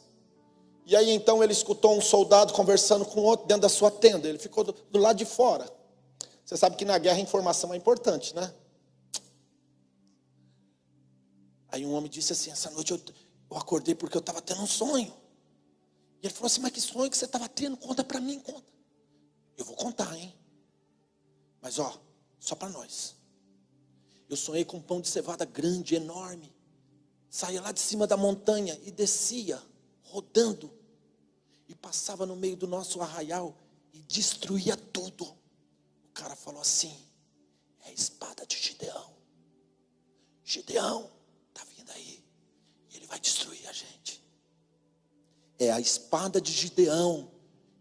[0.84, 4.28] E aí então ele escutou um soldado conversando com outro dentro da sua tenda.
[4.28, 5.66] Ele ficou do, do lado de fora.
[6.44, 8.52] Você sabe que na guerra a informação é importante, né?
[11.72, 13.00] Aí um homem disse assim: Essa noite eu,
[13.50, 15.12] eu acordei porque eu estava tendo um sonho.
[16.22, 17.78] E ele falou assim: Mas que sonho que você estava tendo?
[17.78, 18.66] Conta para mim, conta.
[19.56, 20.34] Eu vou contar, hein?
[21.62, 21.98] Mas ó,
[22.38, 23.16] só para nós.
[24.28, 26.54] Eu sonhei com um pão de cevada grande, enorme.
[27.30, 29.60] Saía lá de cima da montanha e descia,
[30.02, 30.70] rodando.
[31.66, 33.56] E passava no meio do nosso arraial
[33.94, 35.24] e destruía tudo.
[35.24, 36.94] O cara falou assim:
[37.86, 39.10] É a espada de Gideão.
[40.44, 41.11] Gideão
[43.12, 44.22] vai destruir a gente.
[45.58, 47.28] É a espada de Gideão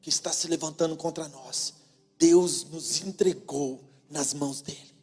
[0.02, 1.74] que está se levantando contra nós.
[2.20, 4.94] Deus nos entregou nas mãos dele.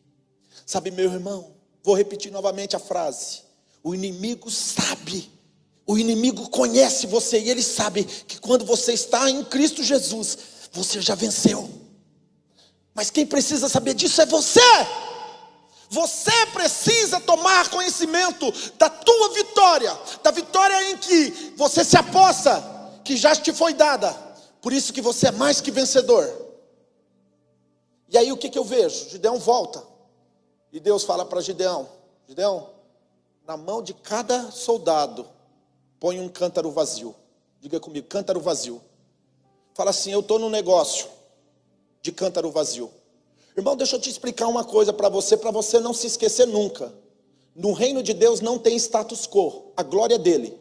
[0.66, 3.40] Sabe, meu irmão, vou repetir novamente a frase.
[3.82, 5.30] O inimigo sabe,
[5.86, 10.36] o inimigo conhece você e ele sabe que quando você está em Cristo Jesus,
[10.70, 11.70] você já venceu.
[12.92, 14.60] Mas quem precisa saber disso é você.
[15.90, 22.62] Você precisa tomar conhecimento da tua vitória, da vitória em que você se aposta,
[23.04, 24.12] que já te foi dada.
[24.60, 26.30] Por isso que você é mais que vencedor.
[28.08, 29.08] E aí o que, que eu vejo?
[29.08, 29.82] Gideão volta.
[30.72, 31.88] E Deus fala para Gideão:
[32.26, 32.70] Gideão,
[33.46, 35.26] na mão de cada soldado,
[35.98, 37.14] põe um cântaro vazio.
[37.60, 38.82] Diga comigo, cântaro vazio.
[39.74, 41.08] Fala assim: eu estou no negócio
[42.02, 42.92] de cântaro vazio.
[43.58, 46.94] Irmão, deixa eu te explicar uma coisa para você, para você não se esquecer nunca.
[47.56, 50.56] No reino de Deus não tem status quo, a glória é dele.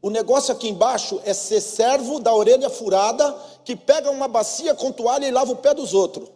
[0.00, 4.92] O negócio aqui embaixo é ser servo da orelha furada que pega uma bacia com
[4.92, 6.28] toalha e lava o pé dos outros.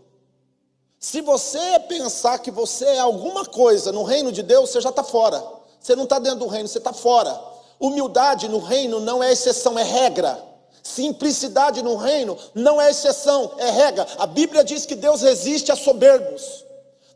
[0.99, 5.05] Se você pensar que você é alguma coisa no reino de Deus, você já está
[5.05, 5.41] fora.
[5.79, 7.41] Você não está dentro do reino, você está fora.
[7.79, 10.52] Humildade no reino não é exceção, é regra.
[10.83, 14.07] Simplicidade no reino não é exceção, é regra.
[14.19, 16.65] A Bíblia diz que Deus resiste a soberbos.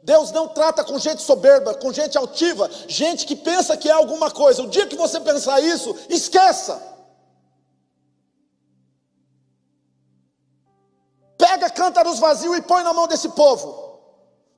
[0.04, 4.30] Deus não trata com gente soberba, com gente altiva, gente que pensa que é alguma
[4.30, 4.62] coisa.
[4.62, 6.80] O dia que você pensar isso, esqueça.
[11.36, 13.98] Pega cântaros vazios e põe na mão desse povo.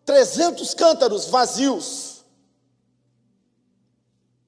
[0.05, 2.25] 300 cântaros vazios.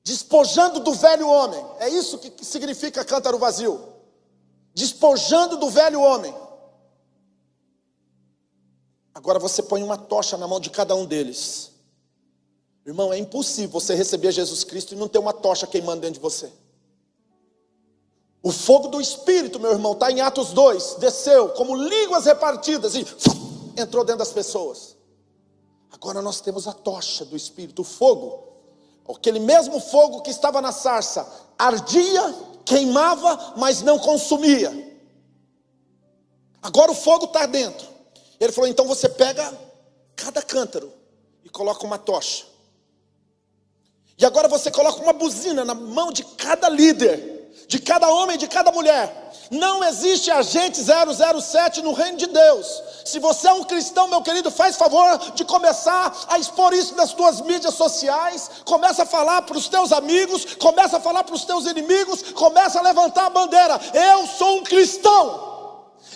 [0.05, 1.65] Despojando do velho homem.
[1.79, 3.90] É isso que significa cântaro vazio
[4.81, 6.35] despojando do velho homem.
[9.15, 11.71] Agora você põe uma tocha na mão de cada um deles.
[12.87, 16.21] Irmão, é impossível você receber Jesus Cristo e não ter uma tocha queimando dentro de
[16.21, 16.51] você.
[18.43, 23.07] O fogo do Espírito, meu irmão, está em Atos 2, desceu como línguas repartidas e
[23.77, 24.97] entrou dentro das pessoas.
[25.93, 28.45] Agora nós temos a tocha do Espírito, o fogo,
[29.07, 32.35] aquele mesmo fogo que estava na sarça, ardia
[32.71, 34.71] queimava, mas não consumia.
[36.63, 37.89] Agora o fogo está dentro.
[38.39, 39.53] Ele falou: então você pega
[40.15, 40.93] cada cântaro
[41.45, 42.45] e coloca uma tocha.
[44.17, 48.47] E agora você coloca uma buzina na mão de cada líder, de cada homem, de
[48.47, 49.30] cada mulher.
[49.51, 52.83] Não existe agente 007 no reino de Deus.
[53.05, 57.13] Se você é um cristão, meu querido, faz favor de começar a expor isso nas
[57.13, 58.49] tuas mídias sociais.
[58.65, 62.79] Começa a falar para os teus amigos, começa a falar para os teus inimigos, começa
[62.79, 63.81] a levantar a bandeira.
[63.93, 65.51] Eu sou um cristão.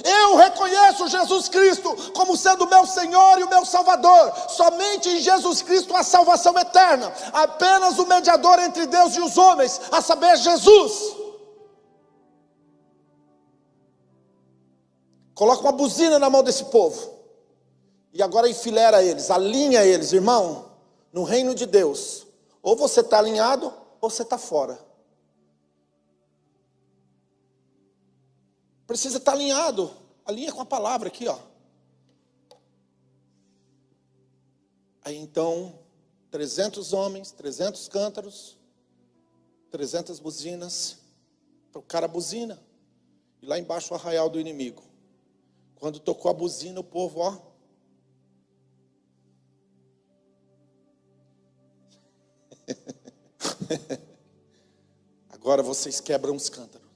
[0.04, 4.32] Eu reconheço Jesus Cristo como sendo meu Senhor e o meu Salvador.
[4.48, 7.12] Somente em Jesus Cristo há salvação eterna.
[7.32, 11.23] Apenas o mediador entre Deus e os homens, a saber, Jesus.
[15.34, 17.12] Coloca uma buzina na mão desse povo.
[18.12, 20.70] E agora enfilera eles, alinha eles, irmão.
[21.12, 22.26] No reino de Deus,
[22.62, 24.78] ou você está alinhado, ou você está fora.
[28.86, 29.90] Precisa estar alinhado.
[30.24, 31.38] Alinha com a palavra aqui, ó.
[35.02, 35.78] Aí então,
[36.30, 38.58] 300 homens, 300 cântaros,
[39.70, 40.98] 300 buzinas.
[41.74, 42.62] O cara buzina.
[43.42, 44.82] E lá embaixo o arraial do inimigo.
[45.84, 47.36] Quando tocou a buzina, o povo, ó.
[55.28, 56.88] Agora vocês quebram os cântaros.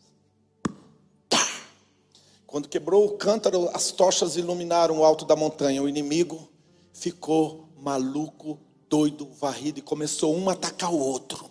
[2.47, 5.83] Quando quebrou o cântaro, as tochas iluminaram o alto da montanha.
[5.83, 6.49] O inimigo
[6.91, 8.59] ficou maluco,
[8.89, 11.51] doido, varrido e começou um a atacar o outro.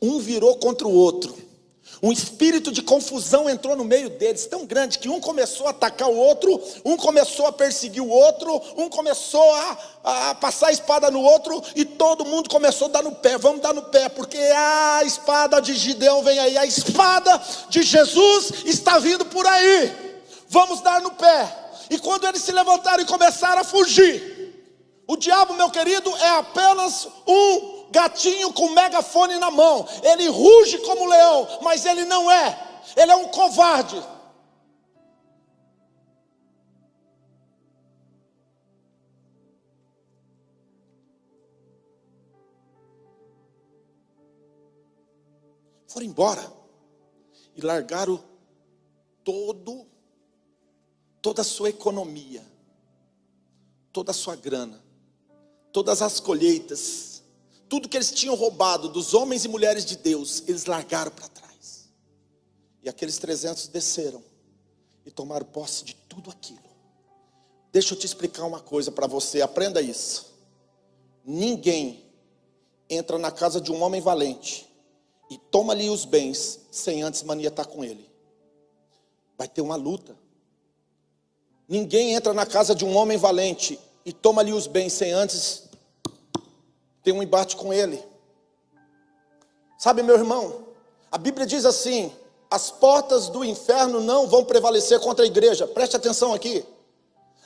[0.00, 1.36] Um virou contra o outro.
[2.02, 6.08] Um espírito de confusão entrou no meio deles, tão grande que um começou a atacar
[6.08, 11.10] o outro, um começou a perseguir o outro, um começou a, a passar a espada
[11.10, 13.38] no outro, e todo mundo começou a dar no pé.
[13.38, 18.52] Vamos dar no pé, porque a espada de Gideão vem aí, a espada de Jesus
[18.64, 20.04] está vindo por aí.
[20.48, 21.64] Vamos dar no pé.
[21.90, 24.34] E quando eles se levantaram e começaram a fugir,
[25.06, 29.86] o diabo, meu querido, é apenas um gatinho com megafone na mão.
[30.02, 32.82] Ele ruge como leão, mas ele não é.
[32.96, 34.02] Ele é um covarde.
[45.86, 46.52] Foram embora
[47.54, 48.20] e largaram
[49.22, 49.86] todo
[51.22, 52.44] toda a sua economia,
[53.92, 54.84] toda a sua grana,
[55.72, 57.13] todas as colheitas
[57.74, 61.88] tudo que eles tinham roubado dos homens e mulheres de Deus, eles largaram para trás.
[62.84, 64.22] E aqueles 300 desceram
[65.04, 66.62] e tomaram posse de tudo aquilo.
[67.72, 70.36] Deixa eu te explicar uma coisa para você, aprenda isso.
[71.24, 72.04] Ninguém
[72.88, 74.72] entra na casa de um homem valente
[75.28, 78.08] e toma ali os bens sem antes maniatar com ele.
[79.36, 80.16] Vai ter uma luta.
[81.68, 85.63] Ninguém entra na casa de um homem valente e toma ali os bens sem antes
[87.04, 88.02] tem um embate com ele.
[89.78, 90.64] Sabe, meu irmão,
[91.12, 92.10] a Bíblia diz assim:
[92.50, 95.66] as portas do inferno não vão prevalecer contra a igreja.
[95.66, 96.64] Preste atenção aqui.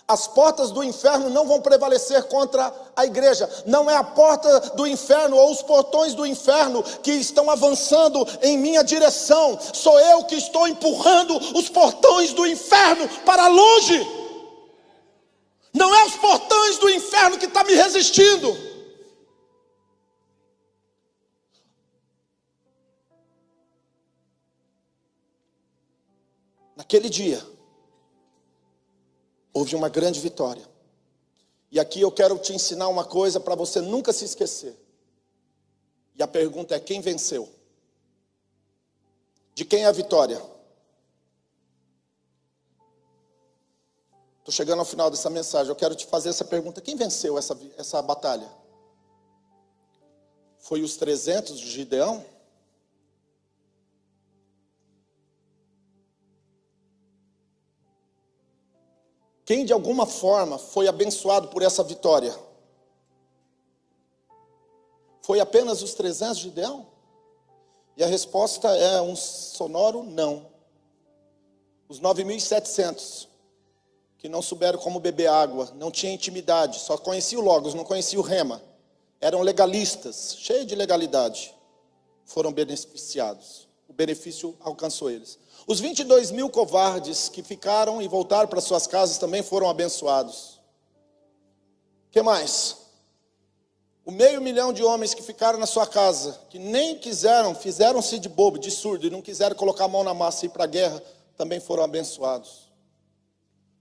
[0.07, 3.51] As portas do inferno não vão prevalecer contra a igreja.
[3.67, 8.57] Não é a porta do inferno ou os portões do inferno que estão avançando em
[8.57, 9.59] minha direção.
[9.75, 14.19] Sou eu que estou empurrando os portões do inferno para longe.
[15.75, 18.68] Não é os portões do inferno que está me resistindo.
[26.79, 27.45] Naquele dia,
[29.53, 30.65] houve uma grande vitória.
[31.73, 34.79] E aqui eu quero te ensinar uma coisa para você nunca se esquecer.
[36.15, 37.49] E a pergunta é: quem venceu?
[39.57, 40.41] De quem é a vitória?
[44.39, 45.69] Estou chegando ao final dessa mensagem.
[45.69, 48.49] Eu quero te fazer essa pergunta: quem venceu essa, essa batalha?
[50.61, 52.25] Foi os 300 de Gideão?
[59.49, 62.39] Quem de alguma forma foi abençoado por essa vitória?
[65.23, 66.87] Foi apenas os 300 de Gideão?
[67.97, 70.51] E a resposta é um sonoro não.
[71.89, 73.27] Os 9.700
[74.19, 78.21] que não souberam como beber água, não tinham intimidade, só conheciam o Logos, não conheciam
[78.21, 78.63] o Rema,
[79.19, 81.55] eram legalistas, cheios de legalidade,
[82.27, 83.67] foram beneficiados.
[83.89, 85.39] O benefício alcançou eles.
[85.69, 90.59] Os 22 mil covardes que ficaram e voltaram para suas casas também foram abençoados.
[92.11, 92.79] que mais?
[94.03, 98.31] O meio milhão de homens que ficaram na sua casa, que nem quiseram, fizeram-se de
[98.31, 100.67] bobo, de surdo, e não quiseram colocar a mão na massa e ir para a
[100.67, 101.03] guerra,
[101.37, 102.73] também foram abençoados.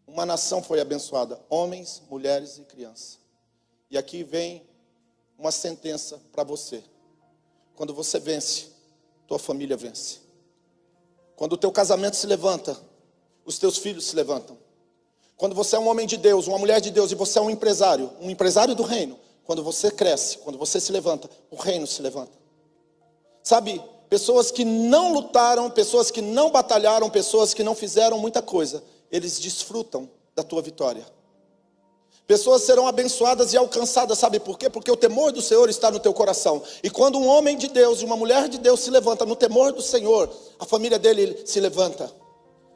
[0.06, 3.18] Uma nação foi abençoada: homens, mulheres e crianças.
[3.90, 4.68] E aqui vem
[5.40, 6.84] uma sentença para você.
[7.78, 8.74] Quando você vence,
[9.26, 10.27] tua família vence.
[11.38, 12.76] Quando o teu casamento se levanta,
[13.46, 14.58] os teus filhos se levantam.
[15.38, 17.50] Quando você é um homem de Deus, uma mulher de Deus e você é um
[17.50, 22.02] empresário, um empresário do reino, quando você cresce, quando você se levanta, o reino se
[22.02, 22.32] levanta.
[23.44, 23.80] Sabe,
[24.10, 29.40] pessoas que não lutaram, pessoas que não batalharam, pessoas que não fizeram muita coisa, eles
[29.40, 31.06] desfrutam da tua vitória.
[32.28, 34.70] Pessoas serão abençoadas e alcançadas, sabe por quê?
[34.70, 36.62] Porque o temor do Senhor está no teu coração.
[36.84, 39.72] E quando um homem de Deus e uma mulher de Deus se levanta no temor
[39.72, 42.12] do Senhor, a família dele se levanta,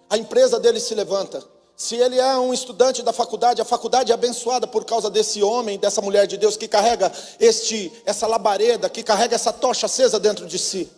[0.10, 1.43] a empresa dele se levanta.
[1.76, 5.78] Se ele é um estudante da faculdade, a faculdade é abençoada por causa desse homem,
[5.78, 10.45] dessa mulher de Deus que carrega este, essa labareda, que carrega essa tocha acesa dentro
[10.45, 10.89] de si,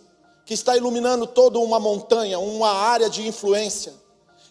[0.46, 4.03] que está iluminando toda uma montanha, uma área de influência.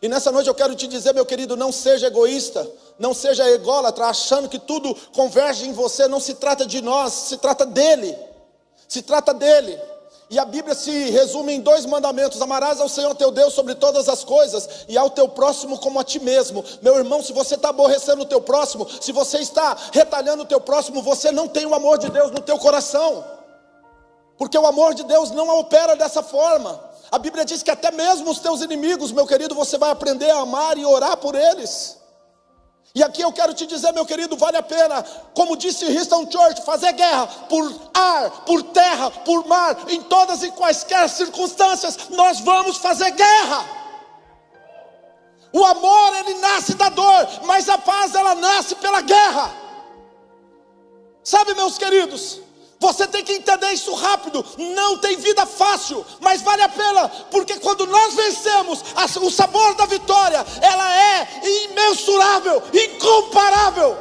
[0.04, 4.08] E nessa noite eu quero te dizer, meu querido, não seja egoísta, não seja ególatra,
[4.08, 6.10] achando que tudo converge em você.
[6.10, 8.14] Não se trata de nós, se trata dele.
[8.86, 9.80] Se trata dele.
[10.30, 14.10] E a Bíblia se resume em dois mandamentos: amarás ao Senhor teu Deus sobre todas
[14.10, 16.66] as coisas e ao teu próximo como a ti mesmo.
[16.82, 20.60] Meu irmão, se você está aborrecendo o teu próximo, se você está retalhando o teu
[20.60, 23.24] próximo, você não tem o amor de Deus no teu coração.
[24.38, 26.92] Porque o amor de Deus não opera dessa forma.
[27.14, 30.40] A Bíblia diz que até mesmo os teus inimigos, meu querido, você vai aprender a
[30.40, 31.96] amar e orar por eles.
[32.96, 35.04] E aqui eu quero te dizer, meu querido, vale a pena,
[35.36, 40.50] como disse Houston Church, fazer guerra por ar, por terra, por mar, em todas e
[40.54, 43.64] quaisquer circunstâncias, nós vamos fazer guerra.
[45.52, 49.54] O amor ele nasce da dor, mas a paz ela nasce pela guerra.
[51.24, 52.40] Sabe, meus queridos,
[52.84, 54.46] você tem que entender isso rápido.
[54.58, 58.84] Não tem vida fácil, mas vale a pena, porque quando nós vencemos,
[59.22, 61.28] o sabor da vitória, ela é
[61.66, 63.98] imensurável, incomparável.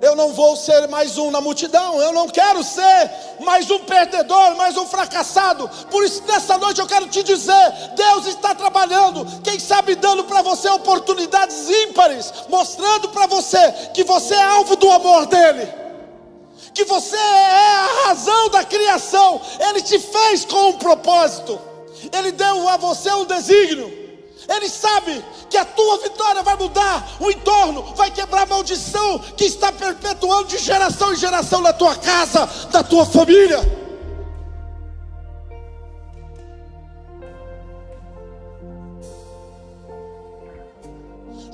[0.00, 3.10] Eu não vou ser mais um na multidão, eu não quero ser
[3.40, 5.68] mais um perdedor, mais um fracassado.
[5.90, 10.40] Por isso, nessa noite eu quero te dizer: Deus está trabalhando, quem sabe dando para
[10.40, 15.89] você oportunidades ímpares, mostrando para você que você é alvo do amor dEle
[16.74, 21.58] que você é a razão da criação, Ele te fez com um propósito,
[22.12, 24.00] Ele deu a você um desígnio.
[24.48, 29.44] Ele sabe que a tua vitória vai mudar o entorno, vai quebrar a maldição que
[29.44, 33.79] está perpetuando de geração em geração na tua casa, na tua família.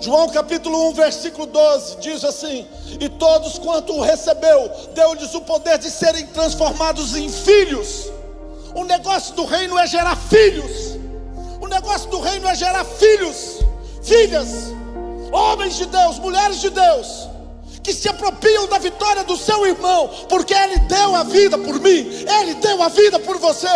[0.00, 2.66] João capítulo 1, versículo 12 diz assim:
[3.00, 8.10] E todos quanto o recebeu, deu-lhes o poder de serem transformados em filhos.
[8.74, 10.98] O negócio do reino é gerar filhos.
[11.60, 13.60] O negócio do reino é gerar filhos,
[14.02, 14.48] filhas,
[15.32, 17.28] homens de Deus, mulheres de Deus,
[17.82, 22.06] que se apropriam da vitória do seu irmão, porque ele deu a vida por mim,
[22.40, 23.66] ele deu a vida por você.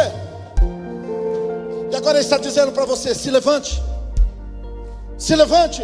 [1.91, 3.83] E agora ele está dizendo para você: se levante,
[5.17, 5.83] se levante.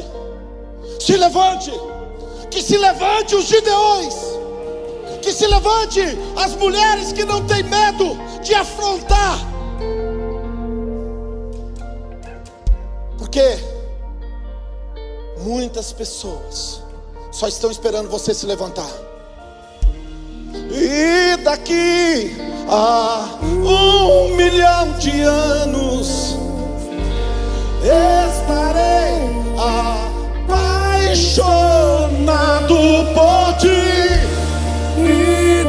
[0.99, 1.73] Se levante,
[2.51, 4.15] que se levante os gideões,
[5.23, 6.01] que se levante
[6.37, 9.39] as mulheres que não têm medo de afrontar,
[13.19, 13.59] porque
[15.39, 16.83] muitas pessoas
[17.31, 18.91] só estão esperando você se levantar.
[20.71, 22.37] E daqui
[22.69, 26.37] a um milhão de anos
[27.83, 29.96] estarei a
[31.37, 32.77] apaixonado
[33.15, 33.69] por ti.
[34.99, 35.65] E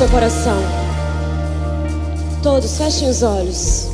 [0.00, 0.56] seu coração.
[2.42, 3.88] Todos, fechem os olhos.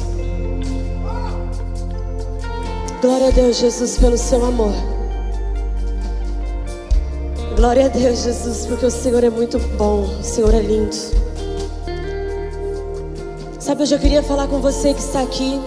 [3.02, 4.72] Glória a Deus, Jesus, pelo seu amor.
[7.56, 10.94] Glória a Deus, Jesus, porque o Senhor é muito bom, o Senhor é lindo.
[13.58, 15.60] Sabe, hoje eu queria falar com você que está aqui.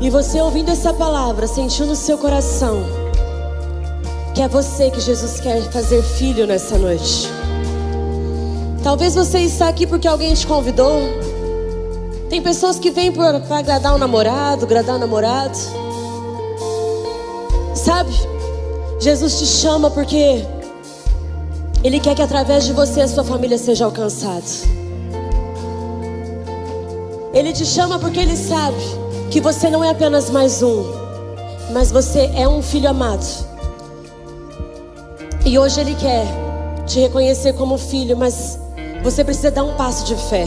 [0.00, 2.82] E você ouvindo essa palavra, sentiu no seu coração
[4.34, 7.39] que é você que Jesus quer fazer filho nessa noite.
[8.82, 11.00] Talvez você está aqui porque alguém te convidou.
[12.30, 15.58] Tem pessoas que vêm para agradar o namorado, agradar o namorado.
[17.74, 18.12] Sabe?
[18.98, 20.44] Jesus te chama porque
[21.84, 24.44] Ele quer que através de você a sua família seja alcançada.
[27.34, 28.76] Ele te chama porque Ele sabe
[29.30, 30.84] que você não é apenas mais um,
[31.72, 33.26] mas você é um filho amado.
[35.44, 36.26] E hoje Ele quer
[36.86, 38.58] te reconhecer como filho, mas
[39.02, 40.46] você precisa dar um passo de fé.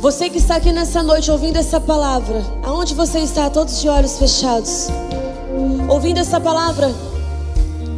[0.00, 4.18] Você que está aqui nessa noite ouvindo essa palavra, aonde você está, todos de olhos
[4.18, 4.88] fechados,
[5.88, 6.94] ouvindo essa palavra,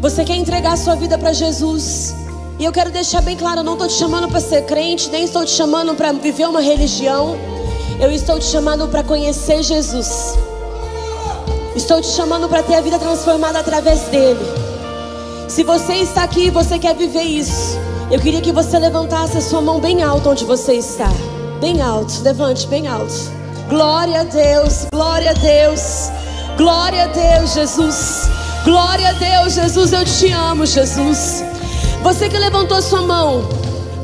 [0.01, 2.15] você quer entregar sua vida para Jesus.
[2.59, 5.25] E eu quero deixar bem claro, eu não estou te chamando para ser crente, nem
[5.25, 7.37] estou te chamando para viver uma religião.
[7.99, 10.39] Eu estou te chamando para conhecer Jesus.
[11.75, 14.41] Estou te chamando para ter a vida transformada através dele.
[15.49, 17.79] Se você está aqui e você quer viver isso,
[18.11, 21.11] eu queria que você levantasse a sua mão bem alto onde você está.
[21.61, 23.15] Bem alto, levante bem alto.
[23.69, 26.11] Glória a Deus, glória a Deus,
[26.57, 28.29] glória a Deus, Jesus.
[28.65, 31.43] Glória a Deus, Jesus, eu te amo, Jesus.
[32.03, 33.43] Você que levantou sua mão,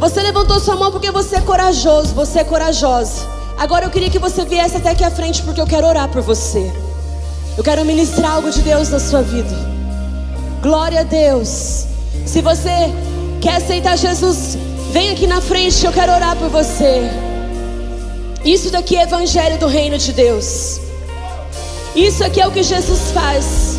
[0.00, 3.26] você levantou sua mão porque você é corajoso, você é corajosa.
[3.56, 6.22] Agora eu queria que você viesse até aqui à frente porque eu quero orar por
[6.22, 6.72] você.
[7.56, 9.54] Eu quero ministrar algo de Deus na sua vida.
[10.60, 11.86] Glória a Deus.
[12.26, 12.92] Se você
[13.42, 14.56] quer aceitar Jesus,
[14.92, 17.02] vem aqui na frente eu quero orar por você.
[18.44, 20.80] Isso daqui é evangelho do reino de Deus.
[21.94, 23.78] Isso aqui é o que Jesus faz.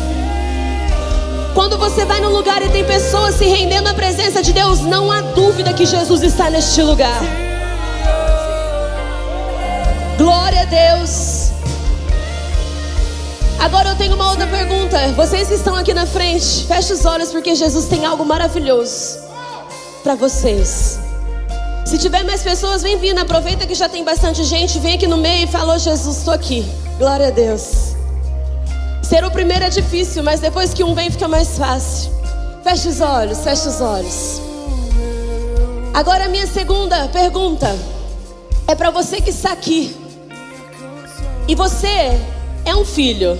[1.54, 5.10] Quando você vai num lugar e tem pessoas se rendendo à presença de Deus, não
[5.10, 7.22] há dúvida que Jesus está neste lugar.
[10.18, 11.52] Glória a Deus.
[13.60, 15.08] Agora eu tenho uma outra pergunta.
[15.16, 19.23] Vocês que estão aqui na frente, feche os olhos porque Jesus tem algo maravilhoso
[20.04, 21.00] para vocês.
[21.86, 23.18] Se tiver mais pessoas, vem vindo.
[23.18, 24.78] Aproveita que já tem bastante gente.
[24.78, 26.64] Vem aqui no meio e falou: Jesus, estou aqui.
[26.98, 27.94] Glória a Deus.
[29.02, 32.12] Ser o primeiro é difícil, mas depois que um vem fica mais fácil.
[32.62, 34.40] Feche os olhos, feche os olhos.
[35.92, 37.74] Agora a minha segunda pergunta
[38.66, 39.96] é para você que está aqui.
[41.48, 42.20] E você
[42.64, 43.38] é um filho.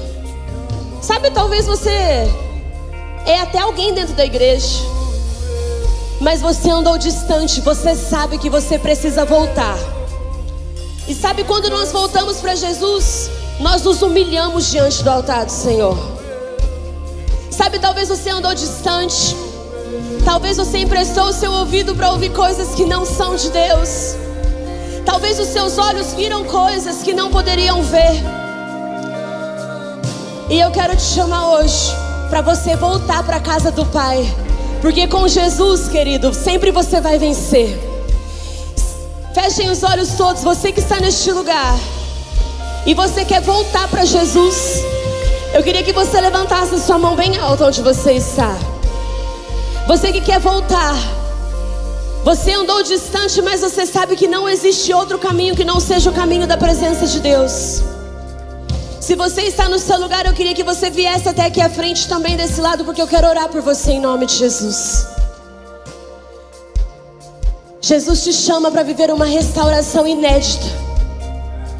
[1.02, 1.90] Sabe, talvez você
[3.26, 4.94] é até alguém dentro da igreja.
[6.24, 9.76] Mas você andou distante, você sabe que você precisa voltar.
[11.06, 13.28] E sabe quando nós voltamos para Jesus?
[13.60, 15.94] Nós nos humilhamos diante do altar do Senhor.
[17.50, 19.36] Sabe, talvez você andou distante.
[20.24, 24.16] Talvez você emprestou o seu ouvido para ouvir coisas que não são de Deus.
[25.04, 28.22] Talvez os seus olhos viram coisas que não poderiam ver.
[30.48, 31.94] E eu quero te chamar hoje
[32.30, 34.26] para você voltar para a casa do Pai.
[34.84, 37.80] Porque com Jesus, querido, sempre você vai vencer.
[39.32, 41.74] Fechem os olhos todos, você que está neste lugar
[42.84, 44.84] e você quer voltar para Jesus,
[45.54, 48.54] eu queria que você levantasse sua mão bem alta onde você está.
[49.86, 50.94] Você que quer voltar,
[52.22, 56.12] você andou distante, mas você sabe que não existe outro caminho que não seja o
[56.12, 57.93] caminho da presença de Deus.
[59.04, 62.08] Se você está no seu lugar, eu queria que você viesse até aqui à frente
[62.08, 65.06] também desse lado, porque eu quero orar por você em nome de Jesus.
[67.82, 70.64] Jesus te chama para viver uma restauração inédita.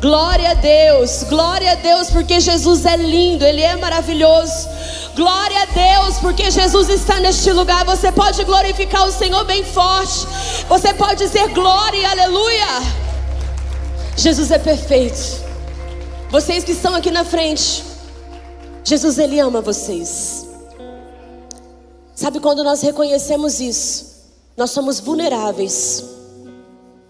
[0.03, 4.69] Glória a Deus, glória a Deus, porque Jesus é lindo, Ele é maravilhoso.
[5.17, 7.87] Glória a Deus, porque Jesus está neste lugar.
[7.87, 10.27] Você pode glorificar o Senhor bem forte.
[10.69, 12.83] Você pode dizer glória e aleluia.
[14.15, 15.54] Jesus é perfeito.
[16.35, 17.85] Vocês que estão aqui na frente,
[18.83, 20.49] Jesus Ele ama vocês.
[22.13, 24.25] Sabe quando nós reconhecemos isso?
[24.57, 26.03] Nós somos vulneráveis.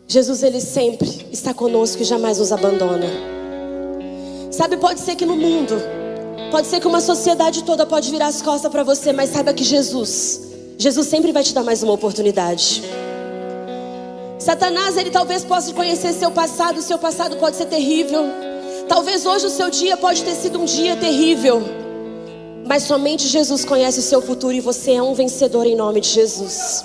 [0.07, 3.07] Jesus, Ele sempre está conosco e jamais nos abandona.
[4.51, 5.75] Sabe, pode ser que no mundo,
[6.51, 9.64] pode ser que uma sociedade toda pode virar as costas para você, mas saiba que
[9.64, 12.83] Jesus, Jesus sempre vai te dar mais uma oportunidade.
[14.39, 18.53] Satanás, ele talvez possa conhecer seu passado, seu passado pode ser terrível.
[18.89, 21.62] Talvez hoje o seu dia pode ter sido um dia terrível.
[22.66, 26.09] Mas somente Jesus conhece o seu futuro e você é um vencedor em nome de
[26.09, 26.85] Jesus.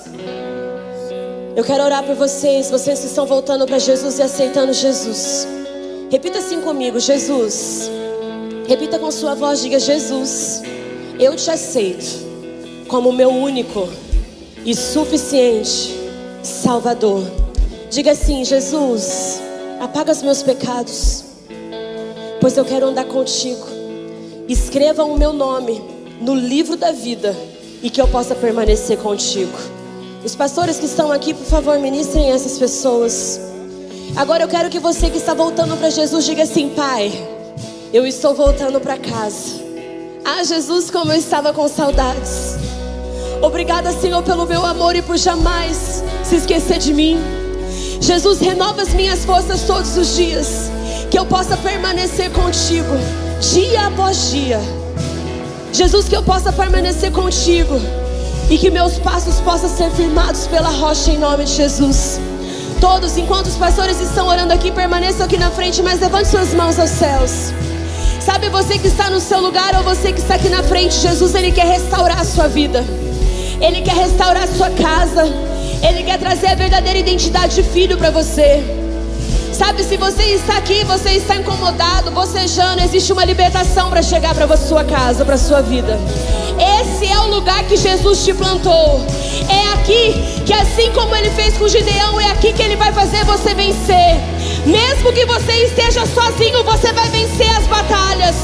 [1.56, 5.47] Eu quero orar por vocês, vocês que estão voltando para Jesus e aceitando Jesus.
[6.10, 7.89] Repita assim comigo: Jesus.
[8.68, 10.62] Repita com sua voz, diga: Jesus,
[11.20, 12.28] eu te aceito
[12.88, 13.88] como meu único
[14.66, 15.95] e suficiente
[16.43, 17.24] Salvador.
[17.89, 19.41] Diga assim: Jesus,
[19.80, 21.26] apaga os meus pecados,
[22.40, 23.68] pois eu quero andar contigo.
[24.48, 25.82] Escreva o meu nome
[26.22, 27.36] no livro da vida
[27.82, 29.58] e que eu possa permanecer contigo.
[30.24, 33.40] Os pastores que estão aqui, por favor, ministrem essas pessoas.
[34.16, 37.12] Agora eu quero que você que está voltando para Jesus diga assim: Pai,
[37.94, 39.60] eu estou voltando para casa.
[40.26, 42.58] Ah, Jesus, como eu estava com saudades.
[43.42, 47.18] Obrigada, Senhor, pelo meu amor e por jamais se esquecer de mim.
[48.02, 50.70] Jesus, renova as minhas forças todos os dias.
[51.10, 52.95] Que eu possa permanecer contigo,
[53.41, 54.60] dia após dia.
[55.74, 57.80] Jesus, que eu possa permanecer contigo.
[58.49, 62.20] E que meus passos possam ser firmados pela rocha em nome de Jesus.
[62.82, 66.80] Todos, enquanto os pastores estão orando aqui, permaneçam aqui na frente, mas levante suas mãos
[66.80, 67.51] aos céus.
[68.20, 71.36] Sabe você que está no seu lugar ou você que está aqui na frente, Jesus,
[71.36, 72.84] Ele quer restaurar a sua vida.
[73.62, 75.26] Ele quer restaurar a sua casa.
[75.82, 78.64] Ele quer trazer a verdadeira identidade de filho para você.
[79.52, 84.56] Sabe, se você está aqui, você está incomodado, bocejando, existe uma libertação para chegar para
[84.56, 86.00] sua casa, para sua vida.
[86.82, 89.06] Esse é o lugar que Jesus te plantou.
[89.50, 93.24] É aqui que, assim como ele fez com Gideão, é aqui que ele vai fazer
[93.26, 94.18] você vencer.
[94.66, 98.36] Mesmo que você esteja sozinho, você vai vencer as batalhas.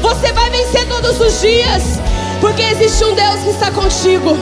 [0.00, 2.00] Você vai vencer todos os dias,
[2.40, 4.36] porque existe um Deus que está contigo.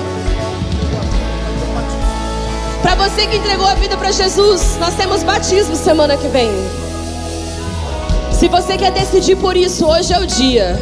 [2.83, 6.51] Para você que entregou a vida para Jesus, nós temos batismo semana que vem.
[8.33, 10.77] Se você quer decidir por isso, hoje é o dia.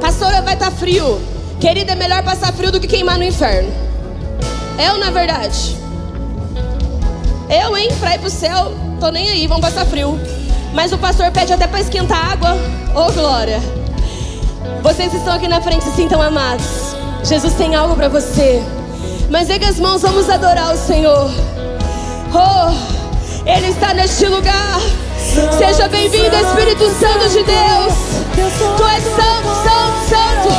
[0.00, 1.20] Pastora, vai estar tá frio.
[1.60, 3.88] Querida, é melhor passar frio do que queimar no inferno.
[5.08, 5.76] Não é verdade?
[7.48, 10.20] Eu, hein, pra ir pro céu, tô nem aí, vamos passar frio.
[10.74, 12.52] Mas o pastor pede até para esquentar água.
[12.94, 13.58] Ô, oh, glória.
[14.82, 16.94] Vocês estão aqui na frente se sintam amados.
[17.24, 18.62] Jesus tem algo para você.
[19.30, 21.30] Mas ergue as mãos, vamos adorar o Senhor.
[22.32, 24.80] Oh, Ele está neste lugar.
[25.58, 27.94] Seja bem-vindo, Espírito Santo de Deus.
[28.34, 30.50] Tu és santo, santo, santo.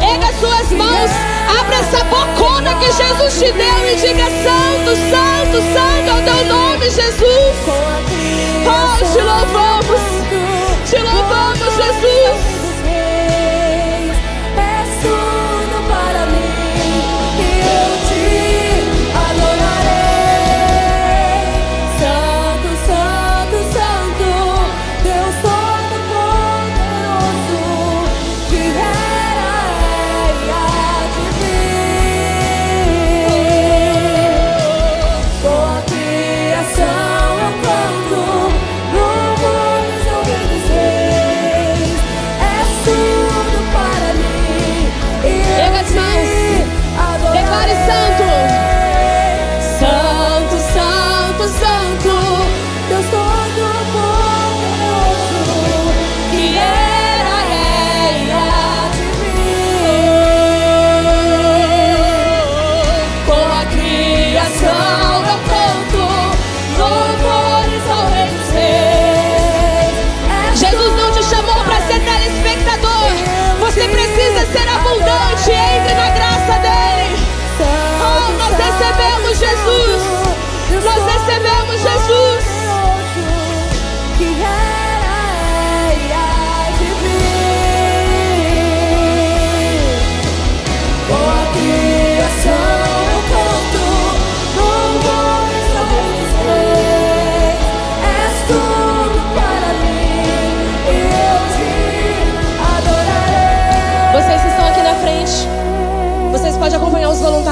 [0.00, 1.10] Erga as suas mãos,
[1.58, 6.46] abra essa bocona que Jesus te deu e diga: Santo, Santo, Santo é o teu
[6.54, 7.54] nome, Jesus.
[8.66, 9.63] Oh, te louvamos,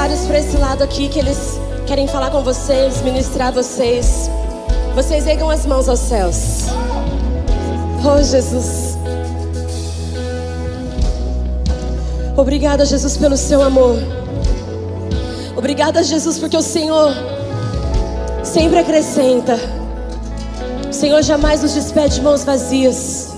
[0.03, 4.29] voluntários para esse lado aqui que eles querem falar com vocês, ministrar vocês.
[4.95, 6.65] Vocês ergam as mãos aos céus.
[8.03, 8.97] Oh, Jesus.
[12.35, 13.97] Obrigada, Jesus, pelo seu amor.
[15.55, 17.13] Obrigada, Jesus, porque o Senhor
[18.43, 19.57] sempre acrescenta.
[20.89, 23.29] O Senhor jamais nos despede de mãos vazias.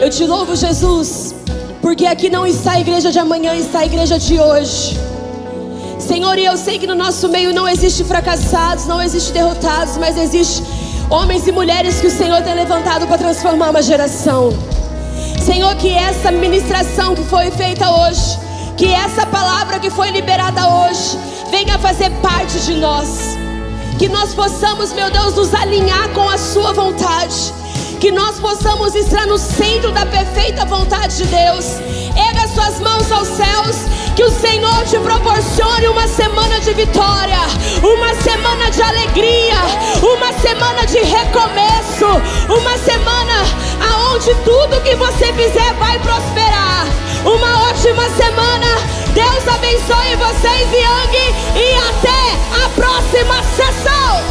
[0.00, 1.34] Eu te louvo, Jesus,
[1.80, 4.93] porque aqui não está a igreja de amanhã, está a igreja de hoje.
[6.04, 10.18] Senhor, e eu sei que no nosso meio não existe fracassados, não existe derrotados, mas
[10.18, 10.62] existe
[11.08, 14.50] homens e mulheres que o Senhor tem levantado para transformar uma geração.
[15.42, 18.38] Senhor, que essa ministração que foi feita hoje,
[18.76, 21.18] que essa palavra que foi liberada hoje,
[21.50, 23.08] venha fazer parte de nós.
[23.98, 27.54] Que nós possamos, meu Deus, nos alinhar com a Sua vontade.
[27.98, 31.64] Que nós possamos estar no centro da perfeita vontade de Deus.
[32.14, 35.33] Erga suas mãos aos céus que o Senhor te proporcione
[36.64, 37.40] de vitória,
[37.82, 39.56] uma semana de alegria,
[40.00, 42.06] uma semana de recomeço,
[42.48, 43.44] uma semana
[43.92, 46.86] aonde tudo que você fizer vai prosperar.
[47.22, 48.66] Uma ótima semana.
[49.12, 54.24] Deus abençoe vocês, Yang, e até a próxima sessão.